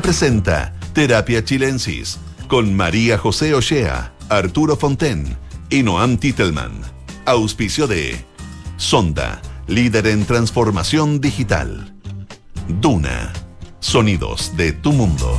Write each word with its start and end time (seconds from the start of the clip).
Presenta 0.00 0.72
Terapia 0.92 1.44
Chilensis 1.44 2.18
con 2.48 2.74
María 2.74 3.16
José 3.16 3.54
Ochea, 3.54 4.12
Arturo 4.28 4.76
Fonten 4.76 5.36
y 5.70 5.82
Noam 5.82 6.16
Titelman. 6.16 6.72
Auspicio 7.26 7.86
de 7.86 8.24
Sonda, 8.76 9.40
líder 9.66 10.08
en 10.08 10.24
transformación 10.24 11.20
digital. 11.20 11.94
Duna, 12.68 13.32
sonidos 13.80 14.56
de 14.56 14.72
tu 14.72 14.92
mundo. 14.92 15.36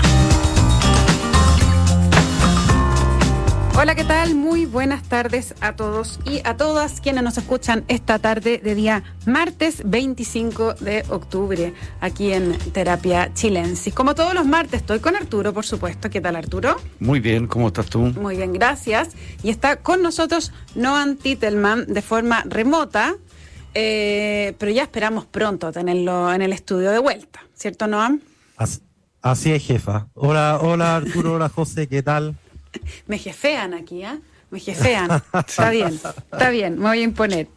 Hola, 3.77 3.93
¿qué 3.93 4.05
tal? 4.05 4.35
Muy 4.35 4.65
buenas 4.65 5.03
tardes 5.03 5.53
a 5.59 5.75
todos 5.75 6.21
y 6.23 6.39
a 6.45 6.55
todas 6.55 7.01
quienes 7.01 7.23
nos 7.23 7.37
escuchan 7.37 7.83
esta 7.89 8.19
tarde 8.19 8.61
de 8.63 8.73
día 8.73 9.03
martes 9.25 9.81
25 9.83 10.75
de 10.75 11.03
octubre 11.09 11.73
aquí 11.99 12.31
en 12.31 12.57
Terapia 12.71 13.33
Chilensis. 13.33 13.93
Como 13.93 14.15
todos 14.15 14.33
los 14.33 14.45
martes 14.45 14.79
estoy 14.79 14.99
con 14.99 15.17
Arturo, 15.17 15.53
por 15.53 15.65
supuesto. 15.65 16.09
¿Qué 16.09 16.21
tal, 16.21 16.37
Arturo? 16.37 16.77
Muy 17.01 17.19
bien, 17.19 17.47
¿cómo 17.47 17.67
estás 17.67 17.87
tú? 17.87 17.99
Muy 17.99 18.37
bien, 18.37 18.53
gracias. 18.53 19.09
Y 19.43 19.49
está 19.49 19.75
con 19.75 20.01
nosotros 20.01 20.53
Noam 20.75 21.17
Titelman 21.17 21.85
de 21.85 22.01
forma 22.01 22.43
remota, 22.45 23.15
eh, 23.73 24.55
pero 24.57 24.71
ya 24.71 24.83
esperamos 24.83 25.25
pronto 25.25 25.73
tenerlo 25.73 26.31
en 26.31 26.41
el 26.41 26.53
estudio 26.53 26.91
de 26.91 26.99
vuelta, 26.99 27.41
¿cierto, 27.53 27.87
Noam? 27.87 28.21
Así, 28.55 28.79
así 29.21 29.51
es, 29.51 29.67
jefa. 29.67 30.07
Hola, 30.13 30.59
hola 30.61 30.95
Arturo, 30.95 31.33
hola 31.33 31.49
José, 31.49 31.89
¿qué 31.89 32.01
tal? 32.01 32.37
Me 33.07 33.17
jefean 33.17 33.73
aquí, 33.73 34.03
¿ah? 34.03 34.19
Me 34.51 34.59
jefean. 34.59 35.09
Está 35.47 35.69
bien, 35.71 35.87
está 36.31 36.49
bien, 36.51 36.77
me 36.79 36.87
voy 36.87 36.99
a 36.99 37.03
imponer. 37.03 37.47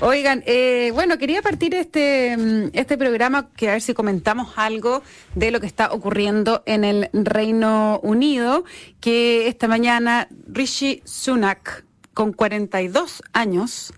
Oigan, 0.00 0.44
eh, 0.46 0.90
bueno, 0.94 1.16
quería 1.18 1.40
partir 1.42 1.74
este, 1.74 2.36
mm, 2.36 2.70
este 2.74 2.98
programa 2.98 3.48
que 3.56 3.70
a 3.70 3.72
ver 3.72 3.82
si 3.82 3.94
comentamos 3.94 4.52
algo 4.56 5.02
de 5.34 5.50
lo 5.50 5.58
que 5.58 5.66
está 5.66 5.90
ocurriendo 5.90 6.62
en 6.66 6.84
el 6.84 7.08
Reino 7.14 7.98
Unido, 8.02 8.64
que 9.00 9.48
esta 9.48 9.68
mañana 9.68 10.28
Rishi 10.46 11.00
Sunak, 11.04 11.84
con 12.12 12.32
42 12.34 13.22
años, 13.32 13.92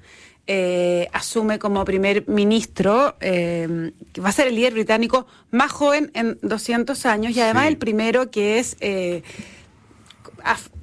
eh, 0.47 1.09
asume 1.13 1.59
como 1.59 1.85
primer 1.85 2.27
ministro, 2.29 3.17
eh, 3.21 3.93
que 4.13 4.21
va 4.21 4.29
a 4.31 4.33
ser 4.33 4.47
el 4.47 4.55
líder 4.55 4.73
británico 4.75 5.27
más 5.51 5.73
joven 5.73 6.11
en 6.15 6.39
200 6.43 7.05
años 7.07 7.37
y 7.37 7.41
además 7.41 7.65
Sí. 7.65 7.69
el 7.69 7.77
primero 7.77 8.31
que 8.31 8.61
es... 8.61 8.77
eh, 8.81 9.23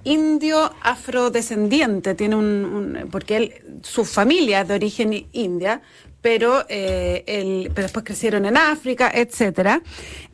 indio 0.03 0.71
afrodescendiente, 0.81 2.15
tiene 2.15 2.35
un, 2.35 3.07
porque 3.11 3.37
él, 3.37 3.53
su 3.83 4.05
familia 4.05 4.61
es 4.61 4.67
de 4.67 4.73
origen 4.75 5.27
india, 5.31 5.81
pero, 6.21 6.65
eh, 6.67 7.69
pero 7.73 7.85
después 7.85 8.03
crecieron 8.03 8.45
en 8.45 8.57
África, 8.57 9.11
etcétera. 9.13 9.81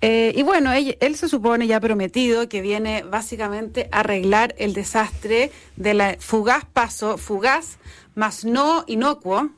Eh, 0.01 0.33
y 0.35 0.43
bueno, 0.43 0.71
él, 0.71 0.97
él 0.99 1.15
se 1.15 1.27
supone 1.27 1.67
ya 1.67 1.79
prometido 1.79 2.47
que 2.49 2.61
viene 2.61 3.03
básicamente 3.03 3.89
a 3.91 3.99
arreglar 3.99 4.55
el 4.57 4.73
desastre 4.73 5.51
de 5.75 5.93
la 5.93 6.15
fugaz 6.19 6.65
paso, 6.65 7.17
fugaz, 7.17 7.77
más 8.15 8.45
no 8.45 8.83
inocuo, 8.87 9.49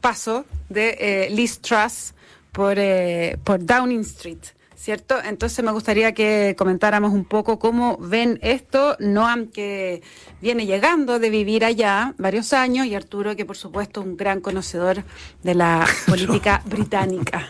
paso 0.00 0.44
de 0.68 0.96
eh, 1.00 1.30
Liz 1.30 1.60
Truss 1.60 2.14
por, 2.52 2.74
eh, 2.78 3.36
por 3.44 3.64
Downing 3.64 4.00
Street. 4.00 4.59
¿Cierto? 4.80 5.16
Entonces 5.22 5.62
me 5.62 5.72
gustaría 5.72 6.14
que 6.14 6.54
comentáramos 6.56 7.12
un 7.12 7.26
poco 7.26 7.58
cómo 7.58 7.98
ven 8.00 8.38
esto, 8.40 8.96
Noam 8.98 9.48
que 9.48 10.00
viene 10.40 10.64
llegando 10.64 11.18
de 11.18 11.28
vivir 11.28 11.66
allá 11.66 12.14
varios 12.16 12.54
años 12.54 12.86
y 12.86 12.94
Arturo 12.94 13.36
que 13.36 13.44
por 13.44 13.58
supuesto 13.58 14.00
un 14.00 14.16
gran 14.16 14.40
conocedor 14.40 15.04
de 15.42 15.54
la 15.54 15.86
política 16.06 16.62
británica. 16.64 17.46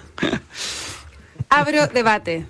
Abro 1.49 1.87
debate. 1.87 2.47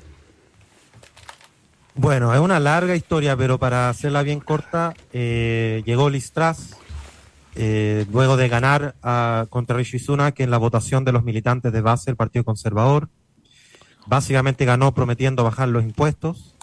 Bueno, 1.94 2.32
es 2.32 2.40
una 2.40 2.58
larga 2.58 2.96
historia, 2.96 3.36
pero 3.36 3.58
para 3.58 3.90
hacerla 3.90 4.22
bien 4.22 4.40
corta, 4.40 4.94
eh, 5.12 5.82
llegó 5.84 6.08
Liz 6.08 6.32
Truss, 6.32 6.74
eh, 7.54 8.06
luego 8.10 8.38
de 8.38 8.48
ganar 8.48 8.94
a- 9.02 9.44
contra 9.50 9.76
Rishi 9.76 9.98
Sunak 9.98 10.40
en 10.40 10.50
la 10.50 10.56
votación 10.56 11.04
de 11.04 11.12
los 11.12 11.22
militantes 11.22 11.70
de 11.70 11.82
base 11.82 12.06
del 12.06 12.16
Partido 12.16 12.46
Conservador. 12.46 13.10
Básicamente 14.10 14.64
ganó 14.64 14.92
prometiendo 14.92 15.44
bajar 15.44 15.68
los 15.68 15.84
impuestos. 15.84 16.56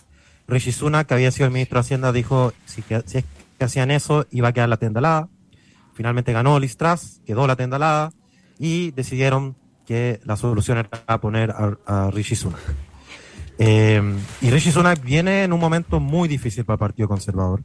Rishi 0.49 0.73
Sunak, 0.73 1.07
que 1.07 1.13
había 1.13 1.31
sido 1.31 1.45
el 1.45 1.53
ministro 1.53 1.77
de 1.77 1.79
Hacienda, 1.79 2.11
dijo 2.11 2.51
si, 2.65 2.81
que, 2.81 3.01
si 3.05 3.23
hacían 3.57 3.89
eso, 3.89 4.27
iba 4.31 4.49
a 4.49 4.51
quedar 4.51 4.67
la 4.67 4.75
tendalada. 4.75 5.29
Finalmente 5.93 6.33
ganó 6.33 6.59
Liz 6.59 6.75
Truss, 6.75 7.21
quedó 7.25 7.47
la 7.47 7.55
tendalada 7.55 8.11
y 8.59 8.91
decidieron 8.91 9.55
que 9.85 10.19
la 10.25 10.35
solución 10.35 10.77
era 10.77 11.21
poner 11.21 11.51
a, 11.51 11.77
a 11.87 12.11
Sunak. 12.35 12.59
Eh, 13.59 14.01
y 14.41 14.49
Rishi 14.51 14.73
Sunak 14.73 15.01
viene 15.01 15.45
en 15.45 15.53
un 15.53 15.61
momento 15.61 16.01
muy 16.01 16.27
difícil 16.27 16.65
para 16.65 16.75
el 16.75 16.79
Partido 16.79 17.07
Conservador. 17.07 17.63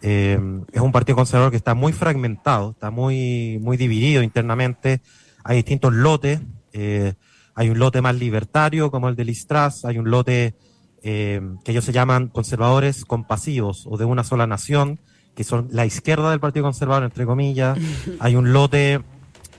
Eh, 0.00 0.40
es 0.72 0.80
un 0.80 0.90
partido 0.90 1.16
conservador 1.16 1.50
que 1.50 1.58
está 1.58 1.74
muy 1.74 1.92
fragmentado, 1.92 2.70
está 2.70 2.90
muy, 2.90 3.58
muy 3.60 3.76
dividido 3.76 4.22
internamente. 4.22 5.02
Hay 5.44 5.56
distintos 5.56 5.92
lotes. 5.92 6.40
eh, 6.72 7.12
hay 7.54 7.70
un 7.70 7.78
lote 7.78 8.00
más 8.00 8.14
libertario, 8.14 8.90
como 8.90 9.08
el 9.08 9.16
de 9.16 9.24
Liz 9.24 9.46
Truss. 9.46 9.84
Hay 9.84 9.98
un 9.98 10.10
lote 10.10 10.54
eh, 11.02 11.40
que 11.64 11.72
ellos 11.72 11.84
se 11.84 11.92
llaman 11.92 12.28
conservadores 12.28 13.04
compasivos 13.04 13.86
o 13.86 13.96
de 13.96 14.04
una 14.04 14.24
sola 14.24 14.46
nación, 14.46 15.00
que 15.34 15.44
son 15.44 15.68
la 15.70 15.86
izquierda 15.86 16.30
del 16.30 16.40
Partido 16.40 16.64
Conservador, 16.64 17.04
entre 17.04 17.26
comillas. 17.26 17.78
Hay 18.20 18.36
un 18.36 18.52
lote 18.52 19.00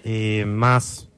eh, 0.03 0.45
más 0.47 1.09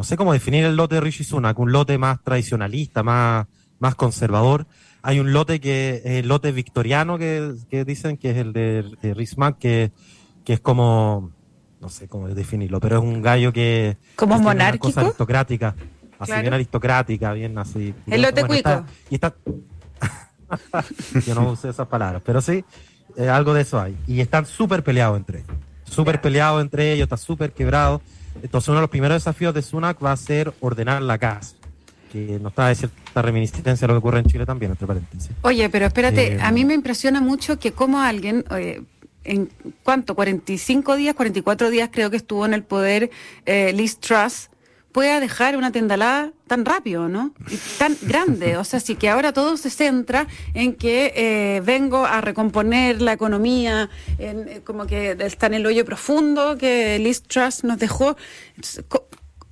no 0.00 0.04
sé 0.04 0.16
cómo 0.16 0.32
definir 0.32 0.64
el 0.64 0.76
lote 0.76 0.94
de 0.94 1.02
Rishi 1.02 1.24
Sunak, 1.24 1.58
un 1.58 1.72
lote 1.72 1.98
más 1.98 2.22
tradicionalista, 2.22 3.02
más, 3.02 3.46
más 3.78 3.94
conservador. 3.96 4.66
Hay 5.02 5.20
un 5.20 5.34
lote 5.34 5.60
que 5.60 6.00
es 6.02 6.12
el 6.20 6.28
lote 6.28 6.52
victoriano 6.52 7.18
que, 7.18 7.54
que 7.68 7.84
dicen 7.84 8.16
que 8.16 8.30
es 8.30 8.38
el 8.38 8.54
de, 8.54 8.84
de 9.02 9.26
Sunak, 9.26 9.58
que, 9.58 9.92
que 10.44 10.54
es 10.54 10.60
como, 10.60 11.32
no 11.80 11.88
sé 11.88 12.08
cómo 12.08 12.28
definirlo, 12.28 12.78
pero 12.80 12.98
es 12.98 13.02
un 13.02 13.22
gallo 13.22 13.52
que... 13.52 13.96
¿Como 14.16 14.34
una 14.34 14.42
monárquico? 14.44 14.88
cosa 14.88 15.00
aristocrática, 15.00 15.74
así 16.18 16.26
Claro. 16.30 16.42
bien 16.42 16.54
aristocrática, 16.54 17.32
bien 17.32 17.56
así. 17.58 17.94
El 18.06 18.22
lote 18.22 18.42
Bueno, 18.42 18.54
está- 18.54 18.84
y 19.08 19.14
está, 19.14 19.34
yo 21.26 21.34
no 21.34 21.50
usé 21.50 21.68
esas 21.70 21.86
palabras, 21.88 22.22
pero 22.24 22.40
sí, 22.40 22.64
eh, 23.16 23.28
algo 23.28 23.54
de 23.54 23.62
eso 23.62 23.80
hay. 23.80 23.96
Y 24.06 24.20
están 24.20 24.46
súper 24.46 24.82
peleados 24.82 25.16
entre 25.16 25.38
ellos. 25.40 25.50
Súper 25.84 26.20
peleados 26.20 26.60
entre 26.62 26.92
ellos, 26.92 27.04
está 27.04 27.16
súper 27.16 27.52
quebrado. 27.52 28.00
Entonces 28.42 28.68
uno 28.68 28.76
de 28.78 28.82
los 28.82 28.90
primeros 28.90 29.16
desafíos 29.16 29.52
de 29.54 29.62
Sunak 29.62 30.02
va 30.04 30.12
a 30.12 30.16
ser 30.16 30.52
ordenar 30.60 31.02
la 31.02 31.18
casa. 31.18 31.56
Que 32.12 32.38
nos 32.40 32.52
trae 32.54 32.74
cierta 32.74 33.22
reminiscencia 33.22 33.84
a 33.84 33.88
lo 33.88 33.94
que 33.94 33.98
ocurre 33.98 34.18
en 34.20 34.26
Chile 34.26 34.44
también, 34.46 34.72
entre 34.72 34.86
paréntesis. 34.86 35.30
Oye, 35.42 35.68
pero 35.70 35.86
espérate, 35.86 36.34
Eh, 36.34 36.38
a 36.42 36.50
mí 36.52 36.64
me 36.64 36.74
impresiona 36.74 37.20
mucho 37.20 37.58
que 37.58 37.72
como 37.72 38.00
alguien, 38.00 38.44
eh, 38.50 38.82
en 39.24 39.50
cuánto, 39.82 40.14
45 40.14 40.96
días, 40.96 41.14
44 41.14 41.70
días 41.70 41.90
creo 41.92 42.10
que 42.10 42.16
estuvo 42.16 42.46
en 42.46 42.54
el 42.54 42.62
poder 42.62 43.10
eh, 43.46 43.72
Liz 43.72 43.98
Truss, 43.98 44.50
pueda 44.92 45.20
dejar 45.20 45.56
una 45.56 45.70
tendalada 45.70 46.32
tan 46.46 46.64
rápido, 46.64 47.08
¿no? 47.08 47.32
Tan 47.78 47.96
grande. 48.02 48.56
O 48.56 48.64
sea, 48.64 48.80
sí 48.80 48.96
que 48.96 49.08
ahora 49.08 49.32
todo 49.32 49.56
se 49.56 49.70
centra 49.70 50.26
en 50.54 50.74
que 50.74 51.12
eh, 51.14 51.60
vengo 51.60 52.04
a 52.04 52.20
recomponer 52.20 53.00
la 53.00 53.12
economía, 53.12 53.88
en, 54.18 54.48
eh, 54.48 54.60
como 54.64 54.86
que 54.86 55.16
está 55.20 55.46
en 55.46 55.54
el 55.54 55.66
hoyo 55.66 55.84
profundo 55.84 56.56
que 56.58 56.98
Liz 56.98 57.22
Truss 57.22 57.62
nos 57.62 57.78
dejó. 57.78 58.16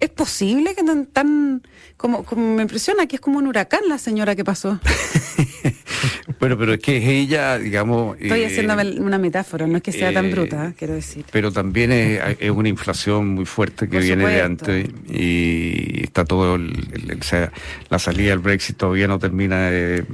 ¿Es 0.01 0.11
posible 0.11 0.75
que 0.75 0.85
tan, 0.85 1.07
tan 1.07 1.63
como, 1.97 2.25
como 2.25 2.55
me 2.55 2.63
impresiona 2.63 3.07
que 3.07 3.17
es 3.17 3.21
como 3.21 3.39
un 3.39 3.47
huracán 3.47 3.81
la 3.89 3.99
señora 3.99 4.35
que 4.35 4.45
pasó? 4.45 4.81
Bueno, 6.41 6.57
pero 6.59 6.75
es 6.75 6.81
que 6.81 6.99
es 6.99 7.05
ella, 7.07 7.59
digamos... 7.59 8.17
Estoy 8.21 8.41
eh, 8.43 8.47
haciéndome 8.47 9.01
una 9.01 9.19
metáfora, 9.19 9.67
no 9.67 9.77
es 9.79 9.83
que 9.83 9.93
sea 9.93 10.13
tan 10.13 10.27
eh, 10.27 10.31
bruta, 10.31 10.73
quiero 10.79 10.95
decir. 10.95 11.25
Pero 11.33 11.51
también 11.53 11.91
es, 11.93 12.21
es 12.39 12.51
una 12.51 12.69
inflación 12.69 13.29
muy 13.29 13.45
fuerte 13.45 13.89
que 13.89 13.99
viene 13.99 14.27
de 14.27 14.43
antes 14.43 14.89
y 15.09 16.05
está 16.05 16.25
todo, 16.25 16.55
el, 16.57 16.73
el- 16.93 17.19
o 17.19 17.23
sea, 17.23 17.53
la 17.91 17.99
salida 17.99 18.31
del 18.31 18.39
Brexit 18.39 18.77
todavía 18.77 19.09
no 19.09 19.19
termina 19.19 19.71
de, 19.71 20.05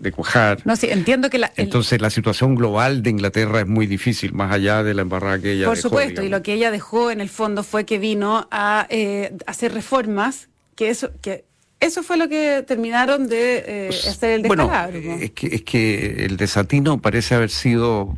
de 0.00 0.12
cuajar. 0.12 0.60
No, 0.64 0.76
sí, 0.76 0.88
entiendo 0.90 1.30
que 1.30 1.38
la, 1.38 1.46
el- 1.56 1.64
Entonces 1.66 2.00
la 2.00 2.10
situación 2.10 2.54
global 2.54 3.02
de 3.02 3.10
Inglaterra 3.10 3.60
es 3.60 3.66
muy 3.66 3.86
difícil, 3.86 4.32
más 4.32 4.52
allá 4.52 4.82
de 4.82 4.94
la 4.94 5.02
embarrada 5.02 5.38
que 5.38 5.52
ella 5.52 5.66
por 5.66 5.76
dejó, 5.76 5.88
supuesto, 5.88 6.22
y 6.22 6.28
lo 6.28 6.42
que 6.42 6.54
ella 6.54 6.70
dejó 6.70 7.10
en 7.10 7.20
el 7.20 7.28
fondo 7.28 7.62
fue 7.62 7.84
que 7.84 7.98
vino 7.98 8.48
a 8.50 8.86
eh, 8.90 9.32
hacer 9.46 9.72
reformas, 9.72 10.48
que 10.76 10.90
eso, 10.90 11.10
que 11.22 11.44
eso 11.84 12.02
fue 12.02 12.16
lo 12.16 12.28
que 12.28 12.64
terminaron 12.66 13.28
de 13.28 13.64
eh, 13.66 13.88
hacer 13.88 14.30
el 14.30 14.42
descalabro. 14.42 14.98
es 14.98 15.30
que, 15.32 15.46
es 15.54 15.62
que 15.62 16.24
el 16.24 16.36
desatino 16.36 17.00
parece 17.00 17.34
haber 17.34 17.50
sido 17.50 18.14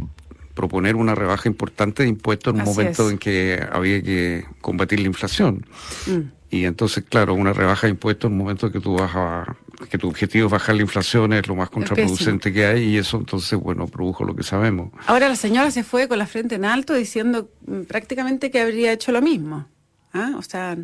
proponer 0.55 0.97
una 0.97 1.15
rebaja 1.15 1.49
importante 1.49 2.03
de 2.03 2.09
impuestos 2.09 2.55
en 2.55 2.61
un 2.61 2.63
Así 2.63 2.71
momento 2.71 3.07
es. 3.07 3.13
en 3.13 3.19
que 3.19 3.61
había 3.71 4.03
que 4.03 4.45
combatir 4.61 5.01
la 5.01 5.07
inflación. 5.07 5.67
Mm. 6.07 6.21
Y 6.51 6.65
entonces, 6.65 7.05
claro, 7.07 7.35
una 7.35 7.53
rebaja 7.53 7.87
de 7.87 7.93
impuestos 7.93 8.29
en 8.29 8.33
un 8.33 8.39
momento 8.39 8.71
que 8.71 8.81
tú 8.81 8.95
vas 8.95 9.11
a, 9.15 9.57
que 9.91 9.99
tu 9.99 10.09
objetivo 10.09 10.47
es 10.47 10.53
bajar 10.53 10.77
la 10.77 10.83
inflación 10.83 11.33
es 11.33 11.47
lo 11.47 11.55
más 11.55 11.71
contraproducente 11.71 12.53
que 12.53 12.65
hay 12.65 12.85
y 12.85 12.99
eso 12.99 13.19
entonces, 13.19 13.59
bueno, 13.59 13.87
produjo 13.87 14.25
lo 14.25 14.35
que 14.35 14.43
sabemos. 14.43 14.91
Ahora 15.07 15.29
la 15.29 15.37
señora 15.37 15.71
se 15.71 15.85
fue 15.85 16.09
con 16.09 16.19
la 16.19 16.27
frente 16.27 16.55
en 16.55 16.65
alto 16.65 16.95
diciendo 16.95 17.51
mm, 17.67 17.83
prácticamente 17.83 18.51
que 18.51 18.61
habría 18.61 18.93
hecho 18.93 19.13
lo 19.13 19.21
mismo. 19.21 19.67
¿ah? 20.15 20.33
O 20.39 20.43
sea, 20.43 20.79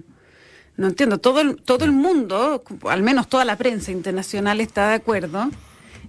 no 0.76 0.88
entiendo, 0.88 1.18
todo 1.18 1.40
el, 1.40 1.56
todo 1.56 1.84
el 1.84 1.92
mundo, 1.92 2.62
al 2.88 3.02
menos 3.02 3.28
toda 3.28 3.44
la 3.44 3.56
prensa 3.56 3.92
internacional 3.92 4.60
está 4.60 4.88
de 4.88 4.94
acuerdo 4.94 5.50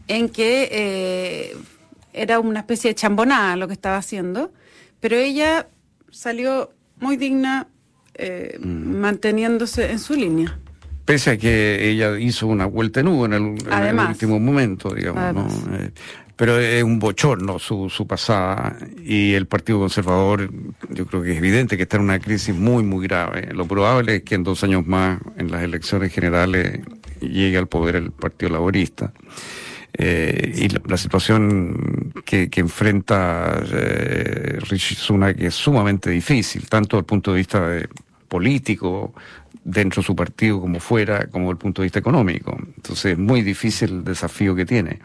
en 0.08 0.30
que 0.30 0.70
eh, 0.72 1.58
era 2.14 2.40
una 2.40 2.60
especie 2.60 2.92
de 2.92 2.96
chambonada 2.96 3.56
lo 3.56 3.68
que 3.68 3.74
estaba 3.74 3.98
haciendo, 3.98 4.52
pero 5.00 5.16
ella 5.16 5.68
salió 6.12 6.72
muy 7.00 7.18
digna 7.18 7.68
eh, 8.16 8.58
mm. 8.60 8.96
manteniéndose 8.98 9.92
en 9.92 10.00
su 10.00 10.14
línea. 10.14 10.60
Pese 11.06 11.32
a 11.32 11.38
que 11.38 11.90
ella 11.90 12.18
hizo 12.18 12.48
una 12.48 12.66
vuelta 12.66 13.02
en 13.02 13.10
U 13.10 13.26
en 13.26 13.34
el, 13.34 13.42
último 13.42 14.40
momento, 14.40 14.94
digamos. 14.94 15.54
Eh, 15.74 15.92
pero 16.44 16.60
es 16.60 16.84
un 16.84 17.00
bochorno 17.00 17.58
su, 17.58 17.90
su 17.90 18.06
pasada 18.06 18.76
y 19.02 19.32
el 19.32 19.48
Partido 19.48 19.80
Conservador 19.80 20.52
yo 20.90 21.06
creo 21.06 21.24
que 21.24 21.32
es 21.32 21.38
evidente 21.38 21.78
que 21.78 21.84
está 21.84 21.96
en 21.96 22.04
una 22.04 22.20
crisis 22.20 22.54
muy, 22.54 22.84
muy 22.84 23.08
grave. 23.08 23.54
Lo 23.54 23.66
probable 23.66 24.18
es 24.18 24.24
que 24.24 24.36
en 24.36 24.44
dos 24.44 24.62
años 24.66 24.86
más, 24.86 25.22
en 25.38 25.50
las 25.50 25.64
elecciones 25.64 26.12
generales, 26.12 26.82
llegue 27.22 27.58
al 27.58 27.68
poder 27.68 27.96
el 27.96 28.12
Partido 28.12 28.52
Laborista. 28.52 29.14
Eh, 29.98 30.54
y 30.54 30.90
la, 30.90 30.98
situación 30.98 32.12
que, 32.26 32.50
que 32.50 32.60
enfrenta 32.60 33.64
eh, 33.72 34.58
Rishi 34.70 34.96
Sunak 34.96 35.40
es 35.40 35.56
sumamente 35.56 36.10
difícil, 36.10 36.68
tanto 36.68 36.98
desde 36.98 37.04
el 37.04 37.06
punto 37.06 37.32
de 37.32 37.38
vista 37.38 37.66
de, 37.70 37.88
político, 38.34 39.14
dentro 39.64 40.02
de 40.02 40.08
su 40.08 40.16
partido 40.16 40.60
como 40.60 40.80
fuera, 40.80 41.28
como 41.28 41.52
el 41.52 41.58
punto 41.58 41.82
de 41.82 41.86
vista 41.86 42.00
económico. 42.00 42.58
Entonces 42.76 43.14
es 43.14 43.18
muy 43.18 43.44
difícil 43.44 43.92
el 43.92 44.04
desafío 44.04 44.56
que 44.56 44.66
tiene. 44.66 45.00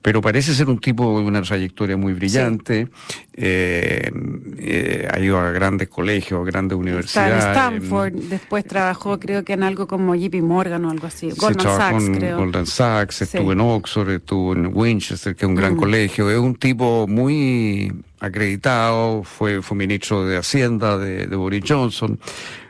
Pero 0.00 0.22
parece 0.22 0.54
ser 0.54 0.68
un 0.68 0.78
tipo 0.78 1.18
de 1.18 1.26
una 1.26 1.42
trayectoria 1.42 1.96
muy 1.96 2.12
brillante, 2.12 2.86
eh, 3.34 4.10
eh, 4.58 5.08
ha 5.12 5.18
ido 5.18 5.38
a 5.38 5.50
grandes 5.50 5.88
colegios, 5.88 6.40
a 6.40 6.44
grandes 6.44 6.78
universidades. 6.78 7.38
Está 7.38 7.68
en 7.68 7.74
Stanford, 7.74 8.12
después 8.30 8.64
trabajó 8.64 9.18
creo 9.18 9.44
que 9.44 9.54
en 9.54 9.64
algo 9.64 9.88
como 9.88 10.14
JP 10.14 10.36
Morgan 10.42 10.84
o 10.84 10.90
algo 10.90 11.08
así, 11.08 11.30
Goldman 11.36 11.76
Sachs 11.76 12.10
creo. 12.16 12.38
Goldman 12.38 12.66
Sachs, 12.66 13.22
estuvo 13.22 13.52
en 13.52 13.60
Oxford, 13.60 14.10
estuvo 14.10 14.52
en 14.52 14.70
Winchester, 14.72 15.34
que 15.34 15.44
es 15.44 15.48
un 15.48 15.56
gran 15.56 15.74
mm. 15.74 15.78
colegio, 15.78 16.30
es 16.30 16.38
un 16.38 16.54
tipo 16.54 17.06
muy 17.08 17.92
acreditado, 18.20 19.24
fue, 19.24 19.62
fue 19.62 19.76
ministro 19.76 20.24
de 20.24 20.36
Hacienda 20.36 20.96
de, 20.96 21.26
de 21.26 21.36
Boris 21.36 21.64
Johnson. 21.66 22.18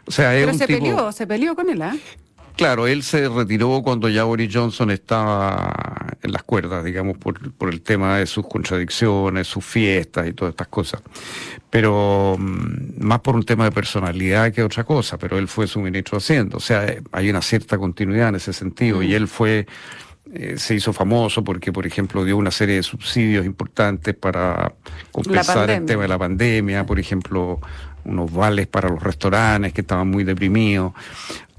O 0.09 0.11
sea, 0.11 0.31
Pero 0.31 0.55
se 0.55 0.67
peleó, 0.67 1.13
se 1.13 1.27
peleó 1.27 1.55
con 1.55 1.69
él, 1.69 1.83
¿ah? 1.83 1.95
Claro, 2.57 2.89
él 2.89 3.05
se 3.05 3.29
retiró 3.29 3.83
cuando 3.85 4.09
ya 4.09 4.25
Boris 4.25 4.51
Johnson 4.53 4.91
estaba 4.91 5.73
en 6.21 6.33
las 6.33 6.43
cuerdas, 6.43 6.85
digamos, 6.85 7.17
por, 7.17 7.53
por 7.53 7.69
el 7.69 7.83
tema 7.83 8.19
de 8.19 8.27
sus 8.27 8.49
contradicciones, 8.49 9.47
sus 9.47 9.65
fiestas 9.65 10.27
y 10.27 10.33
todas 10.33 10.53
estas 10.53 10.67
cosas. 10.67 11.03
Pero 11.71 12.37
mm, 12.37 13.05
más 13.05 13.21
por 13.21 13.37
un 13.37 13.45
tema 13.45 13.65
de 13.65 13.71
personalidad 13.71 14.51
que 14.53 14.65
otra 14.65 14.83
cosa, 14.83 15.19
pero 15.19 15.39
él 15.39 15.47
fue 15.47 15.69
su 15.69 15.79
ministro 15.79 16.19
haciendo. 16.19 16.57
O 16.57 16.61
sea, 16.61 16.97
hay 17.13 17.31
una 17.31 17.43
cierta 17.43 17.79
continuidad 17.79 18.31
en 18.31 18.37
ese 18.37 18.53
sentido 18.53 19.03
y 19.05 19.11
mm. 19.11 19.15
él 19.15 19.29
fue 19.29 19.67
eh, 20.35 20.59
se 20.59 20.75
hizo 20.75 20.93
famoso 20.93 21.43
porque, 21.43 21.73
por 21.73 21.87
ejemplo, 21.87 22.25
dio 22.25 22.37
una 22.37 22.51
serie 22.51 22.77
de 22.77 22.83
subsidios 22.83 23.47
importantes 23.47 24.15
para 24.15 24.75
compensar 25.11 25.71
el 25.71 25.87
tema 25.87 26.03
de 26.03 26.09
la 26.09 26.19
pandemia, 26.19 26.85
por 26.85 26.99
ejemplo, 26.99 27.61
unos 28.09 28.33
vales 28.33 28.67
para 28.67 28.89
los 28.89 29.03
restaurantes 29.03 29.73
que 29.73 29.83
estaban 29.83 30.09
muy 30.09 30.25
deprimidos. 30.25 30.93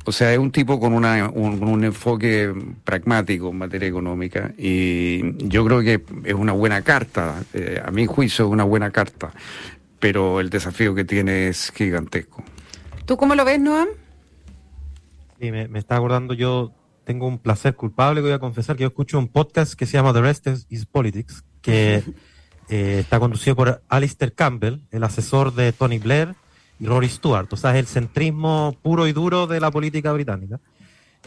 O 0.06 0.12
sea, 0.12 0.34
es 0.34 0.40
un 0.40 0.52
tipo 0.52 0.80
con 0.80 0.94
una, 0.94 1.30
un, 1.30 1.84
enfoque 1.84 2.52
pragmático 2.84 3.50
en 3.50 3.58
materia 3.58 3.88
económica 3.88 4.52
y 4.58 5.48
yo 5.48 5.64
creo 5.66 5.82
que 5.82 6.04
es 6.24 6.34
una 6.34 6.54
buena 6.54 6.82
carta, 6.82 7.44
eh, 7.54 7.82
a 7.86 7.92
mi 7.92 8.06
juicio 8.06 8.46
es 8.46 8.52
una 8.52 8.64
buena 8.64 8.92
carta, 8.92 9.32
pero 10.00 10.40
el 10.40 10.50
desafío 10.50 10.96
que 10.96 11.04
tiene 11.04 11.50
es 11.50 11.72
gigantesco. 11.76 12.44
¿Tú 13.06 13.18
cómo 13.18 13.36
lo 13.36 13.46
ves, 13.46 13.60
Noam? 13.60 13.90
Sí, 15.40 15.52
me, 15.52 15.68
me 15.68 15.78
está 15.80 15.98
acordando 15.98 16.34
yo, 16.34 16.74
tengo 17.04 17.28
un 17.28 17.38
placer 17.38 17.76
culpable 17.76 18.22
que 18.22 18.28
voy 18.28 18.34
a 18.34 18.40
confesar 18.40 18.78
que 18.78 18.84
yo 18.84 18.88
escucho 18.88 19.20
un 19.20 19.28
podcast 19.28 19.74
que 19.74 19.86
se 19.86 19.94
llama 19.94 20.14
The 20.14 20.22
Rest 20.22 20.48
is 20.70 20.86
Politics, 20.86 21.44
que 21.62 22.04
Eh, 22.70 23.00
está 23.00 23.20
conducido 23.20 23.56
por 23.56 23.82
Alistair 23.90 24.34
Campbell, 24.34 24.82
el 24.92 25.04
asesor 25.04 25.54
de 25.54 25.74
Tony 25.74 25.98
Blair 25.98 26.36
y 26.80 26.86
Rory 26.86 27.10
Stewart. 27.10 27.52
O 27.52 27.58
sea, 27.58 27.72
es 27.72 27.78
el 27.78 27.88
centrismo 27.88 28.78
puro 28.84 29.08
y 29.08 29.12
duro 29.12 29.48
de 29.48 29.60
la 29.60 29.72
política 29.72 30.14
británica. 30.14 30.60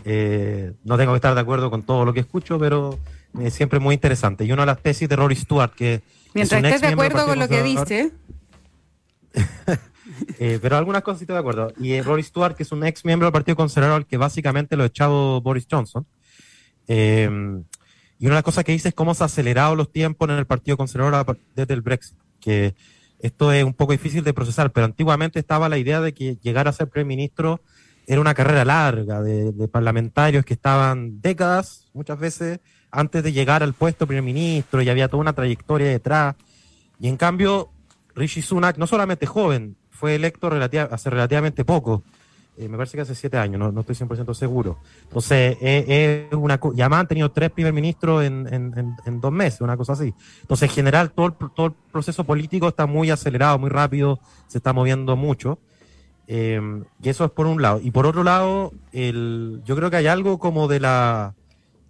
Eh, 0.04 0.72
no 0.84 0.96
tengo 0.96 1.12
que 1.12 1.16
estar 1.16 1.34
de 1.34 1.40
acuerdo 1.40 1.68
con 1.68 1.82
todo 1.82 2.04
lo 2.04 2.12
que 2.12 2.20
escucho, 2.20 2.60
pero 2.60 2.96
es 3.40 3.52
siempre 3.54 3.80
muy 3.80 3.94
interesante. 3.94 4.44
Y 4.44 4.52
una 4.52 4.62
de 4.62 4.66
las 4.66 4.82
tesis 4.82 5.08
de 5.08 5.16
Rory 5.16 5.34
Stewart, 5.34 5.72
que... 5.74 6.02
Mientras 6.32 6.62
estés 6.62 6.80
de 6.80 6.88
acuerdo 6.88 7.26
con 7.26 7.38
lo 7.38 7.48
que 7.48 7.62
dice. 7.62 8.12
Eh, 10.38 10.58
pero 10.62 10.76
algunas 10.76 11.02
cosas 11.02 11.18
sí 11.18 11.24
estoy 11.24 11.34
de 11.34 11.40
acuerdo. 11.40 11.72
Y 11.80 12.00
Rory 12.00 12.22
Stewart, 12.22 12.54
que 12.54 12.62
es 12.62 12.70
un 12.70 12.84
ex 12.84 13.04
miembro 13.04 13.26
del 13.26 13.32
Partido 13.32 13.56
Conservador, 13.56 14.06
que 14.06 14.16
básicamente 14.18 14.76
lo 14.76 14.84
ha 14.84 14.86
echado 14.86 15.40
Boris 15.40 15.66
Johnson. 15.68 16.06
Y 18.22 18.26
una 18.26 18.36
de 18.36 18.38
las 18.38 18.44
cosas 18.44 18.62
que 18.62 18.70
dice 18.70 18.90
es 18.90 18.94
cómo 18.94 19.14
se 19.14 19.24
han 19.24 19.26
acelerado 19.26 19.74
los 19.74 19.90
tiempos 19.90 20.28
en 20.28 20.36
el 20.36 20.46
Partido 20.46 20.76
Conservador 20.76 21.40
desde 21.56 21.74
el 21.74 21.80
Brexit, 21.80 22.16
que 22.40 22.76
esto 23.18 23.50
es 23.50 23.64
un 23.64 23.74
poco 23.74 23.90
difícil 23.90 24.22
de 24.22 24.32
procesar, 24.32 24.70
pero 24.70 24.84
antiguamente 24.84 25.40
estaba 25.40 25.68
la 25.68 25.76
idea 25.76 26.00
de 26.00 26.14
que 26.14 26.36
llegar 26.36 26.68
a 26.68 26.72
ser 26.72 26.88
primer 26.88 27.06
ministro 27.06 27.60
era 28.06 28.20
una 28.20 28.32
carrera 28.32 28.64
larga 28.64 29.20
de, 29.22 29.66
parlamentarios 29.66 30.44
que 30.44 30.54
estaban 30.54 31.20
décadas, 31.20 31.90
muchas 31.94 32.16
veces, 32.16 32.60
antes 32.92 33.24
de 33.24 33.32
llegar 33.32 33.64
al 33.64 33.74
puesto 33.74 34.06
primer 34.06 34.22
ministro 34.22 34.82
y 34.82 34.88
había 34.88 35.08
toda 35.08 35.20
una 35.20 35.32
trayectoria 35.32 35.88
detrás. 35.88 36.36
Y 37.00 37.08
en 37.08 37.16
cambio, 37.16 37.72
Rishi 38.14 38.40
Sunak, 38.40 38.78
no 38.78 38.86
solamente 38.86 39.26
joven, 39.26 39.74
fue 39.90 40.14
electo 40.14 40.48
hace 40.48 41.10
relativamente 41.10 41.64
poco, 41.64 42.04
eh, 42.56 42.68
me 42.68 42.76
parece 42.76 42.96
que 42.96 43.02
hace 43.02 43.14
siete 43.14 43.38
años, 43.38 43.58
no, 43.58 43.72
no 43.72 43.80
estoy 43.80 43.96
100% 43.96 44.34
seguro. 44.34 44.78
Entonces, 45.04 45.56
eh, 45.62 46.28
es 46.30 46.36
una, 46.36 46.60
ya 46.74 46.86
han 46.86 47.08
tenido 47.08 47.30
tres 47.30 47.50
primer 47.50 47.72
ministros 47.72 48.24
en, 48.24 48.46
en, 48.52 48.94
en, 49.06 49.20
dos 49.20 49.32
meses, 49.32 49.62
una 49.62 49.76
cosa 49.76 49.94
así. 49.94 50.12
Entonces, 50.42 50.68
en 50.68 50.74
general, 50.74 51.12
todo 51.12 51.26
el, 51.26 51.32
todo 51.54 51.66
el 51.66 51.72
proceso 51.90 52.24
político 52.24 52.68
está 52.68 52.86
muy 52.86 53.10
acelerado, 53.10 53.58
muy 53.58 53.70
rápido, 53.70 54.20
se 54.48 54.58
está 54.58 54.74
moviendo 54.74 55.16
mucho. 55.16 55.58
Eh, 56.26 56.60
y 57.02 57.08
eso 57.08 57.24
es 57.24 57.30
por 57.30 57.46
un 57.46 57.62
lado. 57.62 57.80
Y 57.82 57.90
por 57.90 58.06
otro 58.06 58.22
lado, 58.22 58.72
el, 58.92 59.62
yo 59.64 59.74
creo 59.74 59.90
que 59.90 59.96
hay 59.96 60.06
algo 60.06 60.38
como 60.38 60.68
de 60.68 60.80
la, 60.80 61.34